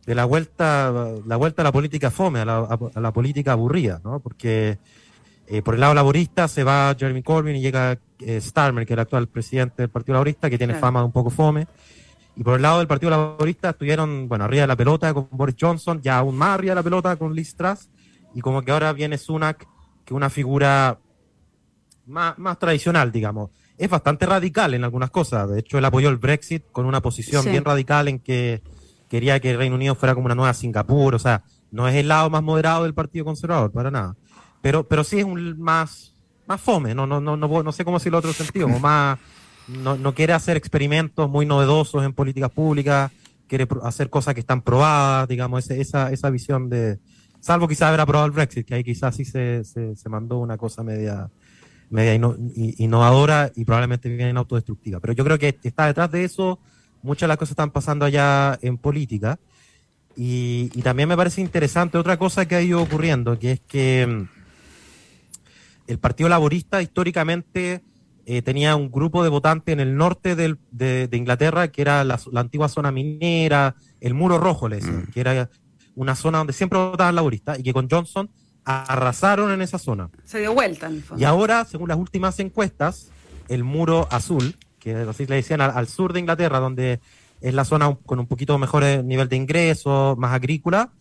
de 0.06 0.15
la 0.15 0.25
vuelta, 0.25 0.93
la 1.26 1.37
vuelta 1.37 1.62
a 1.62 1.65
la 1.65 1.73
política 1.73 2.12
fome, 2.12 2.41
a 2.41 2.44
la, 2.44 2.58
a 2.94 3.00
la 3.00 3.12
política 3.12 3.53
aburrida, 3.53 4.00
¿no? 4.05 4.20
Porque 4.20 4.79
eh, 5.52 5.60
por 5.60 5.75
el 5.75 5.81
lado 5.81 5.93
laborista 5.93 6.49
se 6.49 6.64
va 6.64 6.96
Jeremy 6.99 7.22
Corbyn 7.22 7.56
y 7.56 7.60
llega 7.60 7.99
eh, 8.20 8.40
Starmer, 8.40 8.87
que 8.87 8.94
es 8.94 8.96
el 8.96 9.00
actual 9.00 9.28
presidente 9.28 9.82
del 9.82 9.90
Partido 9.90 10.14
Laborista, 10.14 10.49
que 10.49 10.56
tiene 10.56 10.72
fama 10.76 11.00
de 11.00 11.04
un 11.04 11.12
poco 11.12 11.28
fome. 11.28 11.66
Y 12.34 12.43
por 12.43 12.56
el 12.56 12.62
lado 12.62 12.78
del 12.78 12.87
Partido 12.87 13.10
Laborista 13.10 13.69
estuvieron, 13.69 14.29
bueno, 14.31 14.44
arriba 14.44 14.62
de 14.62 14.69
la 14.69 14.77
pelota 14.77 15.12
con 15.12 15.29
Boris 15.31 15.55
Johnson, 15.60 16.00
ya 16.00 16.17
aún 16.17 16.38
más 16.38 16.55
arriba 16.55 16.70
de 16.70 16.77
la 16.77 16.82
pelota 16.82 17.17
con 17.17 17.34
Liz 17.34 17.55
Truss, 17.55 17.91
y 18.34 18.41
como 18.41 18.62
que 18.62 18.72
ahora 18.72 18.94
viene 18.94 19.19
Sunak, 19.19 19.58
que 19.58 20.15
es 20.15 20.17
una 20.17 20.31
figura 20.31 20.98
más, 22.06 22.38
más 22.38 22.58
tradicional, 22.58 23.12
digamos. 23.12 23.50
Es 23.77 23.91
bastante 23.91 24.24
radical 24.24 24.72
en 24.72 24.84
algunas 24.84 25.10
cosas. 25.10 25.50
De 25.50 25.58
hecho, 25.58 25.77
él 25.77 25.84
apoyó 25.84 26.08
el 26.08 26.17
Brexit 26.17 26.65
con 26.72 26.86
una 26.86 27.03
posición 27.03 27.44
bien 27.44 27.62
radical 27.62 28.08
en 28.08 28.20
que 28.20 28.62
quería 29.10 29.38
que 29.38 29.50
el 29.50 29.58
Reino 29.58 29.74
Unido 29.74 29.96
fuera 29.96 30.15
como 30.15 30.24
una 30.24 30.34
nueva 30.34 30.55
Singapur. 30.55 31.15
O 31.15 31.19
sea, 31.19 31.43
no 31.70 31.86
es 31.88 31.94
el 31.94 32.08
lado 32.08 32.31
más 32.31 32.43
moderado 32.43 32.84
del 32.84 32.94
Partido 32.94 33.27
Conservador, 33.27 33.70
para 33.70 33.91
nada. 33.91 34.17
Pero, 34.62 34.88
pero 34.88 35.04
sí 35.04 35.19
es 35.19 35.24
un 35.24 35.60
más, 35.60 36.14
más 36.46 36.60
fome, 36.60 36.94
no, 36.94 37.06
no, 37.06 37.20
no, 37.20 37.36
no, 37.36 37.62
no 37.62 37.72
sé 37.72 37.84
cómo 37.84 37.98
decirlo 37.98 38.19
en 38.19 38.20
otro 38.20 38.32
sentido, 38.32 38.69
más, 38.69 39.19
no, 39.69 39.96
no 39.96 40.14
quiere 40.14 40.32
hacer 40.32 40.56
experimentos 40.56 41.28
muy 41.28 41.44
novedosos 41.44 42.04
en 42.04 42.12
políticas 42.12 42.50
públicas, 42.50 43.10
quiere 43.48 43.66
hacer 43.82 44.08
cosas 44.08 44.34
que 44.34 44.40
están 44.40 44.62
probadas, 44.62 45.28
digamos, 45.28 45.69
esa, 45.70 46.10
esa 46.12 46.31
visión 46.31 46.70
de, 46.70 46.98
salvo 47.40 47.66
quizás 47.66 47.88
haber 47.88 48.00
aprobado 48.00 48.26
el 48.26 48.32
Brexit, 48.32 48.66
que 48.66 48.74
ahí 48.74 48.84
quizás 48.84 49.16
sí 49.16 49.24
se, 49.24 49.64
se, 49.64 49.96
se 49.96 50.08
mandó 50.08 50.38
una 50.38 50.56
cosa 50.56 50.84
media, 50.84 51.28
media 51.90 52.14
innovadora 52.14 53.50
y 53.54 53.64
probablemente 53.64 54.08
bien 54.08 54.36
autodestructiva. 54.36 55.00
Pero 55.00 55.12
yo 55.12 55.24
creo 55.24 55.38
que 55.38 55.58
está 55.62 55.86
detrás 55.86 56.10
de 56.10 56.24
eso, 56.24 56.60
muchas 57.02 57.22
de 57.22 57.28
las 57.28 57.36
cosas 57.36 57.52
están 57.52 57.72
pasando 57.72 58.04
allá 58.04 58.58
en 58.62 58.78
política. 58.78 59.38
Y, 60.14 60.70
y 60.74 60.82
también 60.82 61.08
me 61.08 61.16
parece 61.16 61.40
interesante 61.40 61.98
otra 61.98 62.16
cosa 62.19 62.46
que 62.46 62.54
ha 62.54 62.62
ido 62.62 62.81
ocurriendo, 62.81 63.38
que 63.38 63.52
es 63.52 63.60
que 63.60 64.26
el 65.86 65.98
Partido 65.98 66.29
Laborista 66.29 66.82
históricamente 66.82 67.82
eh, 68.24 68.43
tenía 68.43 68.77
un 68.77 68.91
grupo 68.91 69.24
de 69.24 69.29
votantes 69.29 69.72
en 69.72 69.81
el 69.81 69.96
norte 69.96 70.36
de, 70.36 71.08
Inglaterra, 71.12 71.69
que 71.69 71.82
era 71.82 72.05
la, 72.05 72.20
antigua 72.36 72.69
zona 72.69 72.93
minera, 72.93 73.74
el 74.01 74.15
muro 74.15 74.39
rojo, 74.39 74.69
le 74.69 74.77
decían, 74.77 75.03
mm. 75.03 75.12
que 75.12 75.20
era 75.20 75.51
una 75.96 76.15
zona 76.15 76.39
donde 76.39 76.53
siempre 76.53 76.79
votaban 76.79 77.15
laboristas 77.15 77.58
y 77.58 77.62
que 77.62 77.72
con 77.72 77.89
Johnson 77.91 78.31
arrasaron 78.65 79.51
en 79.51 79.60
esa 79.60 79.79
zona. 79.79 80.08
Se 80.24 80.39
dio 80.39 80.55
vuelta, 80.55 80.86
en 80.86 80.94
el 80.94 81.03
fondo. 81.03 81.20
Y 81.20 81.24
ahora, 81.24 81.65
según 81.65 81.89
las 81.89 81.98
últimas 81.98 82.39
encuestas, 82.39 83.10
el 83.48 83.65
muro 83.65 84.06
azul, 84.10 84.56
que 84.79 84.94
así 84.94 85.27
le 85.27 85.36
decían 85.36 85.60
al, 85.60 85.89
sur 85.89 86.12
de 86.12 86.20
Inglaterra, 86.20 86.60
donde 86.60 87.01
es 87.41 87.55
la 87.55 87.65
zona 87.65 87.96
con 88.06 88.20
un 88.20 88.27
poquito 88.27 88.56
mejor 88.56 88.84
nivel 89.05 89.29
de 89.29 89.36
ingresos, 89.36 90.17
más 90.17 90.32
agrícola, 90.32 90.93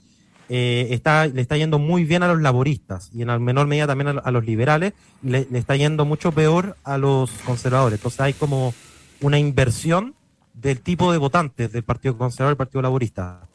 eh, 0.49 0.87
está, 0.91 1.27
le 1.27 1.41
está 1.41 1.57
yendo 1.57 1.79
muy 1.79 2.03
bien 2.03 2.23
a 2.23 2.27
los 2.27 2.41
laboristas 2.41 3.09
y 3.13 3.21
en 3.21 3.43
menor 3.43 3.67
medida 3.67 3.87
también 3.87 4.19
a, 4.23 4.31
los 4.31 4.45
liberales, 4.45 4.93
le, 5.23 5.47
está 5.53 5.75
yendo 5.75 6.05
mucho 6.05 6.31
peor 6.31 6.75
a 6.83 6.97
los 6.97 7.31
conservadores. 7.45 7.99
Entonces 7.99 8.19
hay 8.21 8.33
como 8.33 8.73
una 9.21 9.39
inversión 9.39 10.15
del 10.53 10.81
tipo 10.81 11.11
de 11.11 11.17
votantes 11.17 11.71
del 11.71 11.83
Partido 11.83 12.17
Conservador 12.17 12.51
y 12.51 12.53
el 12.53 12.57
Partido 12.57 12.81
Laborista. 12.81 13.47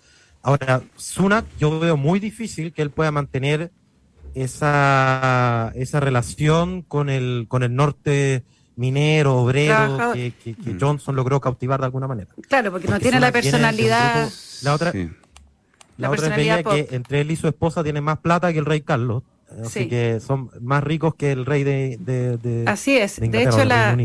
Ahora, 0.43 0.83
Sunak, 0.97 1.45
yo 1.59 1.79
veo 1.81 1.97
muy 1.97 2.21
difícil 2.21 2.73
que 2.73 2.83
él 2.83 2.91
pueda 2.91 3.11
mantener 3.11 3.73
esa, 4.35 5.73
esa 5.75 6.01
relación 6.01 6.83
con 6.83 7.11
el, 7.11 7.47
con 7.49 7.63
el 7.63 7.75
norte 7.75 8.45
minero, 8.77 9.37
obrero, 9.39 10.13
que, 10.13 10.33
mm. 10.45 10.79
Johnson 10.79 11.17
logró 11.17 11.41
cautivar 11.41 11.81
de 11.81 11.87
alguna 11.87 12.07
manera. 12.07 12.31
Claro, 12.49 12.71
porque, 12.71 12.89
no 12.89 13.01
tiene 13.01 13.19
la 13.19 13.33
personalidad. 13.33 14.31
la 14.63 14.75
otra, 14.75 14.93
la, 15.97 16.11
otra 16.11 16.37
es 16.37 16.65
que 16.65 16.89
entre 16.95 17.21
él 17.21 17.31
y 17.31 17.37
su 17.37 17.49
esposa 17.49 17.83
tiene 17.83 18.01
más 18.01 18.19
plata 18.19 18.53
que 18.53 18.59
el 18.59 18.67
rey 18.67 18.81
Carlos. 18.81 19.23
Así 19.65 19.89
que 19.89 20.19
son 20.19 20.51
más 20.61 20.83
ricos 20.83 21.15
que 21.15 21.31
el 21.31 21.47
rey 21.47 21.63
de, 21.63 22.65
Así 22.67 22.97
es. 22.97 23.21
De, 23.21 23.43
hecho, 23.43 23.65
la, 23.65 23.97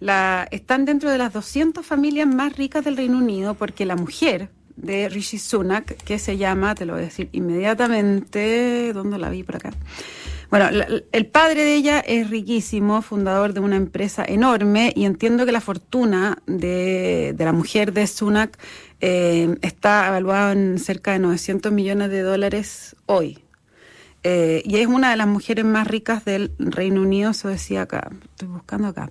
la, 0.00 0.48
están 0.50 0.84
dentro 0.84 1.10
de 1.10 1.18
las 1.18 1.32
200 1.32 1.86
familias 1.86 2.26
más 2.26 2.56
ricas 2.56 2.84
del 2.84 2.96
Reino 2.96 3.18
Unido 3.18 3.54
porque 3.54 3.86
la 3.86 3.94
mujer 3.94 4.50
de 4.76 5.08
Rishi 5.08 5.38
Sunak, 5.38 5.96
que 6.04 6.18
se 6.18 6.36
llama, 6.36 6.74
te 6.74 6.84
lo 6.84 6.94
voy 6.94 7.02
a 7.02 7.06
decir 7.06 7.28
inmediatamente, 7.32 8.92
¿dónde 8.92 9.18
la 9.18 9.28
vi 9.28 9.42
por 9.42 9.56
acá? 9.56 9.72
Bueno, 10.50 10.68
el 11.12 11.26
padre 11.26 11.64
de 11.64 11.74
ella 11.74 12.00
es 12.00 12.30
riquísimo, 12.30 13.02
fundador 13.02 13.52
de 13.52 13.60
una 13.60 13.76
empresa 13.76 14.24
enorme 14.26 14.92
y 14.96 15.04
entiendo 15.04 15.44
que 15.44 15.52
la 15.52 15.60
fortuna 15.60 16.38
de, 16.46 17.34
de 17.36 17.44
la 17.44 17.52
mujer 17.52 17.92
de 17.92 18.06
Sunak 18.06 18.58
eh, 19.00 19.56
está 19.62 20.08
evaluada 20.08 20.52
en 20.52 20.78
cerca 20.78 21.12
de 21.12 21.18
900 21.20 21.70
millones 21.70 22.10
de 22.10 22.22
dólares 22.22 22.96
hoy. 23.06 23.44
Eh, 24.24 24.62
y 24.64 24.76
es 24.76 24.86
una 24.86 25.10
de 25.10 25.16
las 25.16 25.28
mujeres 25.28 25.64
más 25.64 25.86
ricas 25.86 26.24
del 26.24 26.52
Reino 26.58 27.02
Unido, 27.02 27.30
eso 27.30 27.48
decía 27.48 27.82
acá, 27.82 28.10
estoy 28.24 28.48
buscando 28.48 28.88
acá. 28.88 29.10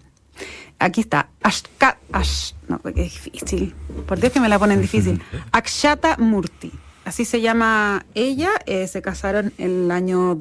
Aquí 0.79 1.01
está, 1.01 1.29
Ashka, 1.41 1.97
Ash, 2.11 2.51
no, 2.67 2.77
porque 2.79 3.03
es 3.03 3.23
difícil, 3.23 3.73
por 4.05 4.19
Dios 4.19 4.33
que 4.33 4.39
me 4.39 4.49
la 4.49 4.59
ponen 4.59 4.81
difícil. 4.81 5.21
Akshata 5.51 6.17
Murti, 6.17 6.71
así 7.05 7.25
se 7.25 7.41
llama 7.41 8.05
ella, 8.13 8.51
eh, 8.65 8.87
se 8.87 9.01
casaron 9.01 9.53
en 9.57 9.85
el 9.85 9.91
año 9.91 10.35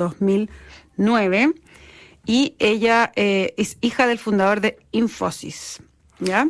2009 0.96 1.54
y 2.26 2.54
ella 2.58 3.12
eh, 3.16 3.54
es 3.56 3.78
hija 3.80 4.06
del 4.06 4.18
fundador 4.18 4.60
de 4.60 4.78
Infosys. 4.92 5.80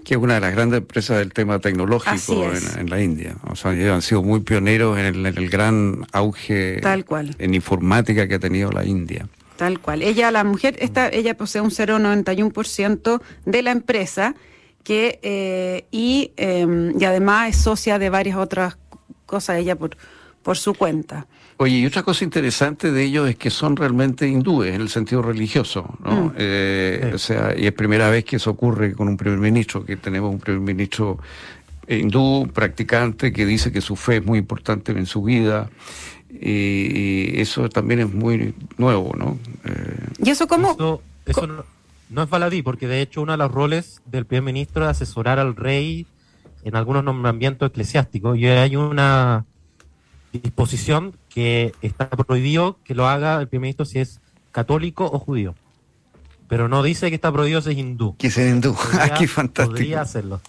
Que 0.05 0.15
es 0.15 0.21
una 0.21 0.35
de 0.35 0.41
las 0.41 0.55
grandes 0.55 0.79
empresas 0.79 1.19
del 1.19 1.33
tema 1.33 1.59
tecnológico 1.59 2.53
en, 2.79 2.89
la 2.89 3.03
India. 3.03 3.37
O 3.51 3.57
sea, 3.57 3.75
ellos 3.75 3.93
han 3.93 4.03
sido 4.03 4.23
muy 4.23 4.41
pioneros 4.41 4.97
en 4.97 5.27
el, 5.27 5.51
gran 5.51 6.07
auge 6.13 6.79
Tal 6.81 7.05
cual. 7.05 7.35
en 7.39 7.55
informática 7.55 8.29
que 8.29 8.37
ha 8.37 8.39
tenido 8.39 8.71
la 8.71 8.85
India. 8.85 9.29
Tal 9.57 9.81
cual. 9.81 10.03
Ella, 10.03 10.31
la 10.31 10.45
mujer, 10.45 10.77
esta, 10.79 11.09
ella 11.09 11.37
posee 11.37 11.63
un 11.63 11.71
0,91% 11.71 13.21
de 13.45 13.63
la 13.63 13.73
empresa 13.73 14.37
que 14.85 15.19
eh, 15.23 15.87
y, 15.91 16.33
em, 16.37 16.95
y 17.01 17.05
además 17.05 17.51
es 17.51 17.57
socia 17.57 17.99
de 17.99 18.09
varias 18.09 18.37
otras 18.37 18.79
cosas 19.25 19.59
ella 19.59 19.75
por, 19.75 19.97
por 20.47 20.57
su 20.57 20.75
cuenta. 20.75 21.27
Oye, 21.57 21.79
y 21.79 21.87
otra 21.87 22.05
cosa 22.05 22.23
interesante 22.23 22.93
de 22.93 23.03
ellos 23.03 23.29
es 23.29 23.35
que 23.35 23.51
son 23.51 23.75
realmente 23.75 24.29
hindúes 24.29 24.73
en 24.73 24.81
el 24.81 24.89
sentido 24.89 25.21
religioso, 25.21 25.99
¿no? 26.05 26.27
Mm. 26.27 26.33
Eh, 26.37 27.11
o 27.13 27.19
sea, 27.19 27.53
y 27.59 27.67
es 27.67 27.73
primera 27.73 28.09
vez 28.11 28.25
que 28.25 28.37
eso 28.37 28.53
ocurre 28.53 28.93
con 28.93 29.09
un 29.09 29.17
primer 29.17 29.41
ministro, 29.41 29.85
que 29.85 29.97
tenemos 29.97 30.33
un 30.33 30.39
primer 30.39 30.61
ministro 30.61 31.19
hindú, 31.89 32.49
practicante, 32.55 33.33
que 33.33 33.45
dice 33.45 33.73
que 33.73 33.81
su 33.81 33.97
fe 33.97 34.19
es 34.19 34.25
muy 34.25 34.39
importante 34.39 34.93
en 34.93 35.07
su 35.07 35.25
vida. 35.25 35.69
Y, 36.31 37.41
eso 37.41 37.69
también 37.69 37.99
es 37.99 38.15
muy 38.15 38.55
nuevo, 38.79 39.15
¿no? 39.17 39.37
Eh, 39.65 39.99
¿Y 40.23 40.31
eso 40.31 40.47
cómo? 40.47 41.01
Eso, 41.27 41.65
no, 42.09 42.23
es 42.23 42.31
baladí, 42.31 42.63
porque 42.63 42.87
de 42.87 43.01
hecho 43.01 43.21
uno 43.21 43.33
de 43.33 43.39
los 43.39 43.51
roles 43.51 44.01
del 44.05 44.27
primer 44.27 44.45
ministro 44.45 44.85
es 44.85 44.91
asesorar 44.91 45.41
al 45.41 45.57
rey 45.57 46.07
en 46.63 46.77
algunos 46.77 47.03
nombramientos 47.03 47.69
eclesiásticos. 47.69 48.39
Y 48.39 48.47
hay 48.47 48.77
una 48.77 49.45
disposición 50.39 51.17
que 51.29 51.73
está 51.83 52.09
prohibido 52.09 52.79
que 52.85 52.95
lo 52.95 53.09
haga 53.09 53.41
el 53.41 53.49
primer 53.49 53.63
ministro 53.63 53.85
si 53.85 53.99
es 53.99 54.21
católico 54.53 55.05
o 55.05 55.19
judío. 55.19 55.55
Pero 56.49 56.69
no 56.69 56.83
dice 56.83 57.09
que 57.09 57.17
está 57.17 57.33
prohibido 57.33 57.61
si 57.61 57.71
es 57.71 57.79
hindú. 57.79 58.17
Que 58.17 58.31
sea 58.31 58.49
hindú. 58.49 58.77
Aquí 59.01 59.27
fantástico. 59.27 59.73
Podría 59.73 60.01
hacerlo. 60.01 60.41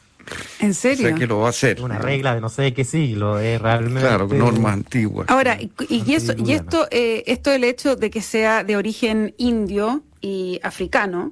¿En 0.60 0.74
serio? 0.74 1.06
O 1.06 1.10
sea, 1.10 1.18
que 1.18 1.28
lo 1.28 1.40
va 1.40 1.48
a 1.48 1.50
hacer. 1.50 1.82
Una 1.82 2.00
regla 2.00 2.36
de 2.36 2.42
no 2.42 2.50
sé 2.50 2.64
de 2.64 2.74
qué 2.74 2.84
siglo, 2.84 3.40
es 3.40 3.62
realmente. 3.62 4.02
Claro, 4.02 4.28
normas 4.28 4.74
antiguas. 4.74 5.30
Ahora, 5.30 5.58
y, 5.60 5.72
y, 5.90 6.14
eso, 6.14 6.34
y 6.38 6.52
esto, 6.52 6.88
eh, 6.92 7.24
esto 7.28 7.50
del 7.50 7.64
hecho 7.64 7.96
de 7.96 8.10
que 8.10 8.22
sea 8.22 8.64
de 8.64 8.76
origen 8.76 9.34
indio 9.38 10.04
y 10.22 10.60
africano, 10.64 11.32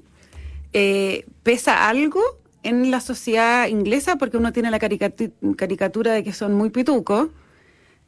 eh, 0.73 1.25
¿pesa 1.43 1.89
algo 1.89 2.21
en 2.63 2.89
la 2.91 3.01
sociedad 3.01 3.67
inglesa? 3.67 4.17
Porque 4.17 4.37
uno 4.37 4.53
tiene 4.53 4.71
la 4.71 4.79
caricatura 4.79 6.13
de 6.13 6.23
que 6.23 6.33
son 6.33 6.53
muy 6.53 6.69
pitucos. 6.69 7.29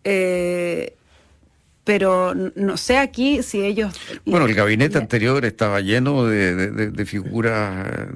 Eh, 0.09 0.95
pero 1.83 2.33
no 2.33 2.77
sé 2.77 2.97
aquí 2.97 3.43
si 3.43 3.61
ellos... 3.61 3.93
Bueno, 4.25 4.45
el 4.45 4.53
gabinete 4.53 4.97
anterior 4.97 5.43
estaba 5.43 5.81
lleno 5.81 6.25
de, 6.25 7.05
figuras, 7.05 8.07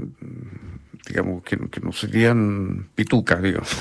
digamos, 1.06 1.44
que, 1.44 1.58
no 1.82 1.92
serían 1.92 2.88
pitucas, 2.96 3.42
digamos. 3.42 3.70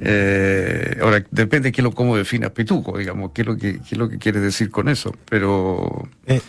Eh, 0.00 0.98
ahora, 1.00 1.24
depende 1.30 1.68
de 1.68 1.72
qué 1.72 1.82
lo, 1.82 1.92
cómo 1.92 2.16
definas 2.16 2.50
pituco, 2.50 2.96
digamos, 2.98 3.32
qué 3.32 3.42
es 3.42 3.46
lo 3.46 3.56
que, 3.56 3.74
qué 3.74 3.92
es 3.92 3.98
lo 3.98 4.08
que 4.08 4.18
quieres 4.18 4.42
decir 4.42 4.70
con 4.70 4.88
eso, 4.88 5.14
pero... 5.28 6.08
Eh, 6.26 6.40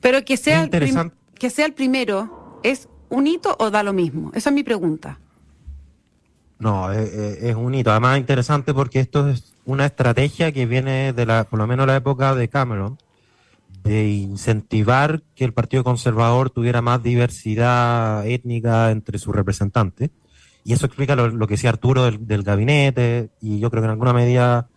pero 0.00 0.24
que 0.24 0.36
sea, 0.36 0.64
el 0.64 1.12
que 1.38 1.50
sea 1.50 1.66
el 1.66 1.74
primero, 1.74 2.60
¿es 2.64 2.88
un 3.08 3.26
hito 3.26 3.56
o 3.58 3.70
da 3.70 3.82
lo 3.82 3.92
mismo? 3.92 4.32
Esa 4.34 4.50
es 4.50 4.54
mi 4.54 4.64
pregunta. 4.64 5.20
No, 6.58 6.92
es, 6.92 7.12
es 7.12 7.54
un 7.54 7.74
hito. 7.74 7.90
Además, 7.90 8.18
interesante 8.18 8.74
porque 8.74 9.00
esto 9.00 9.28
es 9.28 9.51
una 9.64 9.86
estrategia 9.86 10.52
que 10.52 10.66
viene 10.66 11.12
de 11.12 11.26
la, 11.26 11.44
por 11.44 11.58
lo 11.58 11.66
menos 11.66 11.86
la 11.86 11.96
época 11.96 12.34
de 12.34 12.48
Cameron, 12.48 12.98
de 13.82 14.08
incentivar 14.10 15.22
que 15.34 15.44
el 15.44 15.52
Partido 15.52 15.84
Conservador 15.84 16.50
tuviera 16.50 16.82
más 16.82 17.02
diversidad 17.02 18.26
étnica 18.26 18.90
entre 18.90 19.18
sus 19.18 19.34
representantes. 19.34 20.10
Y 20.64 20.72
eso 20.72 20.86
explica 20.86 21.16
lo, 21.16 21.46
que 21.46 21.54
decía 21.54 21.70
Arturo 21.70 22.08
del, 22.10 22.42
gabinete, 22.44 23.30
y 23.40 23.58
yo 23.58 23.70
creo 23.70 23.82
que 23.82 23.86
en 23.86 23.92
alguna 23.92 24.12
medida 24.12 24.68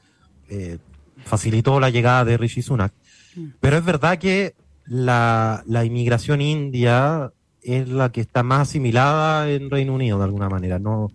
eh, 0.49 0.79
facilitó 1.23 1.79
la 1.79 1.91
llegada 1.91 2.25
de 2.25 2.37
Rishi 2.37 2.63
Sunak. 2.63 2.93
Mm. 3.35 3.45
Pero 3.59 3.77
es 3.77 3.85
verdad 3.85 4.17
que 4.17 4.55
la, 4.87 5.63
la 5.67 5.85
inmigración 5.85 6.41
india 6.41 7.31
es 7.61 7.89
la 7.89 8.11
que 8.11 8.21
está 8.21 8.41
más 8.43 8.69
asimilada 8.69 9.49
en 9.51 9.69
Reino 9.69 9.93
Unido 9.93 10.17
de 10.17 10.23
alguna 10.23 10.49
manera. 10.49 10.79
No, 10.79 11.11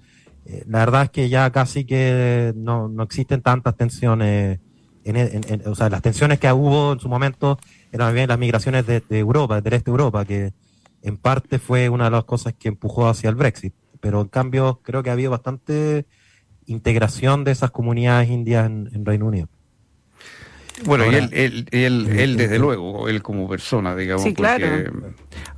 eh, 0.46 0.64
la 0.66 0.80
verdad 0.80 1.04
es 1.04 1.10
que 1.10 1.28
ya 1.28 1.50
casi 1.50 1.84
que 1.84 2.52
no, 2.56 2.88
no 2.88 3.02
existen 3.02 3.42
tantas 3.42 3.76
tensiones, 3.76 4.58
en, 5.04 5.62
o 5.66 5.74
sea, 5.74 5.88
las 5.88 6.02
tensiones 6.02 6.38
que 6.38 6.50
hubo 6.52 6.92
en 6.92 7.00
su 7.00 7.08
momento 7.08 7.58
eran 7.92 8.14
bien 8.14 8.28
las 8.28 8.38
migraciones 8.38 8.86
de, 8.86 9.02
Europa, 9.10 9.60
del 9.60 9.72
este 9.72 9.90
de 9.90 9.90
Europa, 9.90 10.24
que 10.24 10.52
en 11.02 11.16
parte 11.16 11.58
fue 11.58 11.88
una 11.88 12.04
de 12.04 12.10
las 12.10 12.24
cosas 12.24 12.54
que 12.58 12.68
empujó 12.68 13.08
hacia 13.08 13.28
el 13.30 13.36
Brexit. 13.36 13.74
Pero 14.00 14.22
en 14.22 14.28
cambio 14.28 14.80
creo 14.82 15.02
que 15.02 15.10
ha 15.10 15.14
habido 15.14 15.30
bastante 15.30 16.06
integración 16.66 17.44
de 17.44 17.52
esas 17.52 17.70
comunidades 17.70 18.30
indias 18.30 18.66
en, 18.66 19.04
Reino 19.04 19.26
Unido. 19.26 19.48
Bueno, 20.84 21.04
y 21.04 21.14
él, 21.14 21.28
él, 21.32 21.66
él, 21.72 22.08
él, 22.08 22.36
desde 22.38 22.58
luego, 22.58 23.08
él 23.08 23.22
como 23.22 23.46
persona, 23.46 23.94
digamos. 23.94 24.22
Sí, 24.22 24.32
claro. 24.32 24.66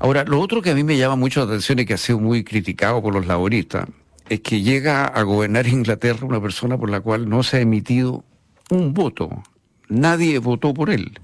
Ahora, 0.01 0.25
lo 0.25 0.41
otro 0.41 0.61
que 0.61 0.71
a 0.71 0.75
mí 0.75 0.83
me 0.83 0.97
llama 0.97 1.15
mucho 1.15 1.41
la 1.41 1.47
atención 1.47 1.79
y 1.79 1.85
que 1.85 1.95
ha 1.95 1.99
sido 1.99 2.19
muy 2.19 2.43
criticado 2.43 3.01
por 3.01 3.15
los 3.15 3.27
laboristas 3.27 3.87
es 4.33 4.41
que 4.41 4.63
llega 4.63 5.05
a 5.05 5.23
gobernar 5.23 5.67
Inglaterra 5.69 6.27
una 6.27 6.41
persona 6.41 6.79
por 6.79 6.91
la 6.91 7.01
cual 7.01 7.29
no 7.29 7.43
se 7.43 7.59
ha 7.59 7.61
emitido 7.61 8.25
un 8.71 8.95
voto. 8.95 9.43
Nadie 9.89 10.39
votó 10.39 10.73
por 10.73 10.89
él. 10.89 11.19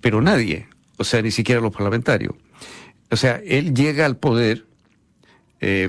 Pero 0.00 0.20
nadie, 0.20 0.68
o 0.98 1.04
sea, 1.04 1.22
ni 1.22 1.30
siquiera 1.30 1.60
los 1.60 1.72
parlamentarios. 1.72 2.34
O 3.10 3.16
sea, 3.16 3.40
él 3.44 3.74
llega 3.74 4.04
al 4.04 4.18
poder 4.18 4.66
eh, 5.60 5.88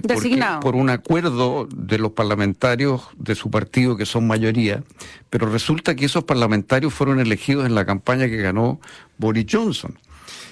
por 0.62 0.76
un 0.76 0.90
acuerdo 0.90 1.68
de 1.76 2.00
los 2.00 2.14
parlamentarios 2.14 3.10
de 3.18 3.36
su 3.36 3.52
partido, 3.52 3.98
que 3.98 4.06
son 4.06 4.26
mayoría, 4.26 4.84
pero 5.30 5.52
resulta 5.52 5.94
que 5.94 6.06
esos 6.06 6.24
parlamentarios 6.24 6.94
fueron 6.94 7.20
elegidos 7.20 7.66
en 7.66 7.76
la 7.76 7.86
campaña 7.86 8.28
que 8.28 8.38
ganó 8.38 8.80
Boris 9.18 9.46
Johnson. 9.52 10.00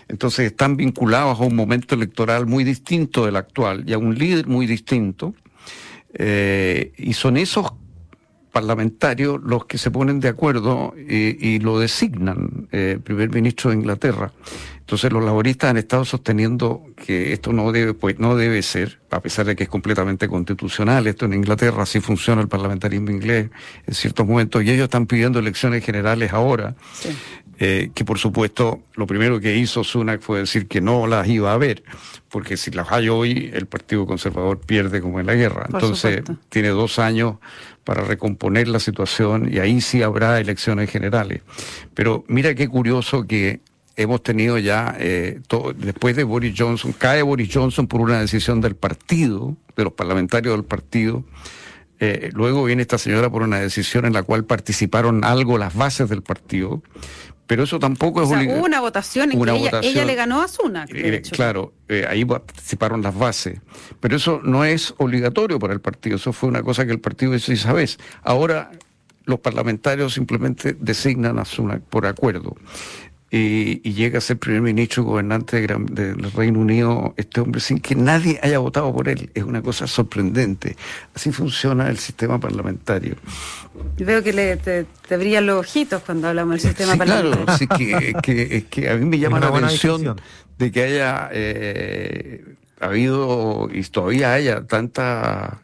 Entonces 0.10 0.48
están 0.48 0.76
vinculados 0.76 1.40
a 1.40 1.44
un 1.44 1.56
momento 1.56 1.96
electoral 1.96 2.46
muy 2.46 2.64
distinto 2.64 3.26
del 3.26 3.38
actual 3.38 3.84
y 3.88 3.94
a 3.94 3.98
un 3.98 4.16
líder 4.16 4.48
muy 4.48 4.68
distinto. 4.68 5.34
Eh, 6.18 6.94
y 6.98 7.14
son 7.14 7.38
esos 7.38 7.74
parlamentarios 8.52 9.42
los 9.44 9.66
que 9.66 9.78
se 9.78 9.92
ponen 9.92 10.22
de 10.22 10.30
acuerdo 10.30 10.94
y, 10.98 11.60
lo 11.60 11.78
designan 11.78 12.70
eh, 12.72 13.00
primer 13.04 13.30
ministro 13.30 13.70
de 13.70 13.76
Inglaterra. 13.76 14.32
Entonces 14.80 15.12
los 15.12 15.26
laboristas 15.26 15.72
han 15.72 15.78
estado 15.78 16.06
sosteniendo 16.06 16.86
que 16.96 17.34
esto 17.34 17.52
no 17.52 17.72
debe, 17.74 17.94
pues, 17.96 18.18
no 18.18 18.38
debe 18.38 18.62
ser, 18.62 19.02
a 19.10 19.20
pesar 19.20 19.48
de 19.48 19.58
que 19.58 19.64
es 19.64 19.70
completamente 19.70 20.30
constitucional, 20.30 21.06
esto 21.08 21.26
en 21.26 21.34
Inglaterra 21.34 21.84
así 21.84 22.00
funciona 22.00 22.42
el 22.42 22.48
parlamentarismo 22.48 23.10
inglés 23.10 23.50
en 23.88 23.94
ciertos 23.94 24.26
momentos, 24.26 24.64
y 24.64 24.70
ellos 24.70 24.86
están 24.86 25.06
pidiendo 25.06 25.40
elecciones 25.40 25.84
generales 25.84 26.32
ahora. 26.32 26.76
Eh, 27.60 27.92
que 27.94 28.04
por 28.04 28.20
supuesto 28.20 28.82
lo 28.96 29.08
primero 29.08 29.40
que 29.40 29.56
hizo 29.56 29.84
Sunak 29.84 30.22
fue 30.22 30.40
decir 30.40 30.68
que 30.68 30.82
no 30.82 31.08
las 31.08 31.28
iba 31.28 31.54
a 31.54 31.58
ver, 31.58 31.84
porque 32.30 32.58
si 32.58 32.72
las 32.72 32.92
hay 32.92 33.10
hoy, 33.10 33.52
el 33.54 33.66
Partido 33.66 34.06
Conservador 34.06 34.60
pierde 34.60 35.02
como 35.02 35.20
en 35.20 35.28
la 35.28 35.36
guerra. 35.36 35.66
Entonces 35.72 36.24
tiene 36.50 36.70
dos 36.70 37.00
años 37.00 37.36
para 37.86 38.04
recomponer 38.04 38.68
la 38.68 38.80
situación 38.80 39.54
y 39.54 39.60
ahí 39.60 39.80
sí 39.80 40.02
habrá 40.02 40.40
elecciones 40.40 40.90
generales. 40.90 41.44
Pero 41.94 42.26
mira 42.28 42.56
qué 42.56 42.68
curioso 42.68 43.26
que 43.26 43.62
hemos 43.96 44.22
tenido 44.24 44.58
ya, 44.58 44.96
eh, 45.00 45.40
después 45.78 46.16
de 46.16 46.24
Boris 46.24 46.54
Johnson, 46.58 46.94
cae 46.98 47.22
Boris 47.22 47.50
Johnson 47.54 47.88
por 47.88 48.02
una 48.02 48.20
decisión 48.20 48.60
del 48.60 48.76
partido, 48.76 49.56
de 49.78 49.84
los 49.84 49.94
parlamentarios 49.94 50.56
del 50.56 50.66
partido, 50.66 51.24
eh, 52.00 52.30
luego 52.34 52.66
viene 52.66 52.82
esta 52.82 52.98
señora 52.98 53.30
por 53.30 53.42
una 53.42 53.60
decisión 53.60 54.06
en 54.06 54.12
la 54.12 54.24
cual 54.24 54.44
participaron 54.44 55.24
algo 55.24 55.58
las 55.58 55.74
bases 55.74 56.10
del 56.10 56.22
partido, 56.22 56.82
pero 57.48 57.64
eso 57.64 57.80
tampoco 57.80 58.24
es 58.24 58.30
Hubo 58.30 58.66
una 58.66 58.82
votación 58.82 59.32
en 59.32 59.44
que 59.44 59.88
ella, 59.88 60.06
le 60.06 60.16
ganó 60.16 60.42
a 60.42 60.48
Zuna. 60.48 60.86
Eh, 60.90 61.22
claro, 61.32 61.74
ahí 62.10 62.26
participaron 62.26 63.02
las 63.02 63.18
bases, 63.18 63.60
pero 64.00 64.16
eso 64.16 64.42
no 64.44 64.66
es 64.66 64.94
obligatorio 64.98 65.60
para 65.60 65.74
el 65.74 65.82
partido, 65.82 66.16
eso 66.16 66.34
fue 66.34 66.50
una 66.50 66.64
cosa 66.64 66.86
que 66.86 66.92
el 66.92 67.00
partido 67.00 67.36
hizo 67.36 67.52
y 67.52 67.58
sabes. 67.58 67.98
Ahora 68.24 68.72
los 69.26 69.40
parlamentarios 69.40 70.14
simplemente 70.14 70.76
designan 70.80 71.40
a 71.40 71.46
Zuna 71.46 71.80
por 71.90 72.06
acuerdo 72.06 72.56
y, 73.32 73.94
llega 73.94 74.20
a 74.20 74.22
ser 74.22 74.38
primer 74.38 74.62
ministro 74.62 75.04
y 75.04 75.06
gobernante 75.08 75.68
del 75.68 76.32
Reino 76.32 76.60
Unido 76.60 77.14
este 77.18 77.42
hombre 77.42 77.60
sin 77.60 77.80
que 77.80 77.96
nadie 77.96 78.40
haya 78.42 78.60
votado 78.60 78.94
por 78.94 79.10
él. 79.10 79.30
Es 79.34 79.44
una 79.44 79.62
cosa 79.62 79.88
sorprendente. 79.88 80.76
Así 81.14 81.32
funciona 81.32 81.90
el 81.90 81.98
sistema 81.98 82.40
parlamentario. 82.40 83.16
Veo 83.98 84.24
que 84.24 84.32
le, 84.32 84.58
te, 84.58 84.86
brillan 85.18 85.48
los 85.48 85.60
ojitos 85.60 86.02
cuando 86.04 86.28
hablamos 86.28 86.62
del 86.62 86.72
sistema 86.72 86.96
parlamentario. 86.96 87.46
Claro, 87.46 87.58
sí, 87.58 87.68
que, 87.68 88.66
que, 88.70 88.90
a 88.90 88.96
mí 88.96 89.06
me 89.06 89.18
llama 89.18 89.40
la 89.40 89.48
atención 89.48 90.16
de 90.58 90.72
que 90.72 90.84
haya 90.84 91.30
eh, 91.34 92.46
habido 92.80 93.70
y 93.74 93.82
todavía 93.84 94.34
haya 94.34 94.66
tantas 94.66 95.58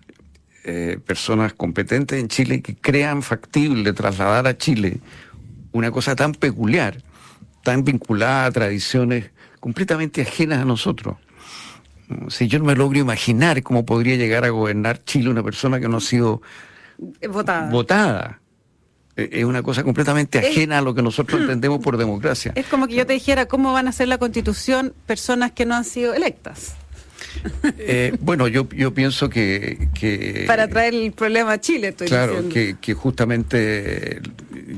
eh, 0.64 1.00
personas 1.06 1.54
competentes 1.54 2.20
en 2.20 2.28
Chile 2.28 2.62
que 2.62 2.76
crean 2.76 3.22
factible 3.22 3.94
trasladar 3.94 4.48
a 4.48 4.58
Chile 4.58 5.00
una 5.72 5.92
cosa 5.92 6.16
tan 6.16 6.34
peculiar 6.34 7.02
tan 7.64 7.84
vinculada 7.84 8.46
a 8.46 8.52
tradiciones 8.52 9.32
completamente 9.60 10.22
ajenas 10.22 10.60
a 10.60 10.66
nosotros. 10.66 11.18
Si 12.30 12.48
yo 12.48 12.60
no 12.60 12.66
me 12.66 12.76
logro 12.76 13.00
imaginar 13.00 13.64
cómo 13.64 13.86
podría 13.86 14.18
llegar 14.18 14.44
a 14.44 14.50
gobernar 14.50 15.04
Chile 15.06 15.30
una 15.30 15.44
persona 15.44 15.80
que 15.80 15.88
no 15.88 15.98
ha 15.98 16.02
sido 16.02 16.42
votada. 17.30 17.70
votada. 17.70 18.42
E, 19.16 19.30
es 19.32 19.46
una 19.46 19.64
cosa 19.64 19.84
completamente 19.84 20.40
ajena 20.40 20.80
a 20.80 20.82
lo 20.82 20.94
que 20.94 21.02
nosotros 21.02 21.42
entendemos 21.42 21.80
por 21.80 21.98
democracia. 21.98 22.52
Es 22.56 22.66
como 22.66 22.88
que 22.88 22.96
yo 22.96 23.06
te 23.06 23.14
dijera 23.14 23.48
cómo 23.48 23.72
van 23.72 23.88
a 23.88 23.92
hacer 23.92 24.08
la 24.08 24.18
constitución 24.18 24.94
personas 25.06 25.52
que 25.52 25.66
no 25.66 25.76
han 25.76 25.86
sido 25.86 26.14
electas. 26.14 26.76
Eh, 27.78 28.18
bueno, 28.20 28.48
yo, 28.48 28.68
yo 28.70 28.94
pienso 28.94 29.30
que, 29.30 30.46
Para 30.48 30.68
traer 30.68 30.94
el 30.94 31.12
problema 31.12 31.54
a 31.54 31.62
Chile, 31.62 31.90
estoy 31.90 32.08
claro, 32.08 32.50
Que, 32.50 32.76
que 32.80 32.94
justamente 32.94 34.22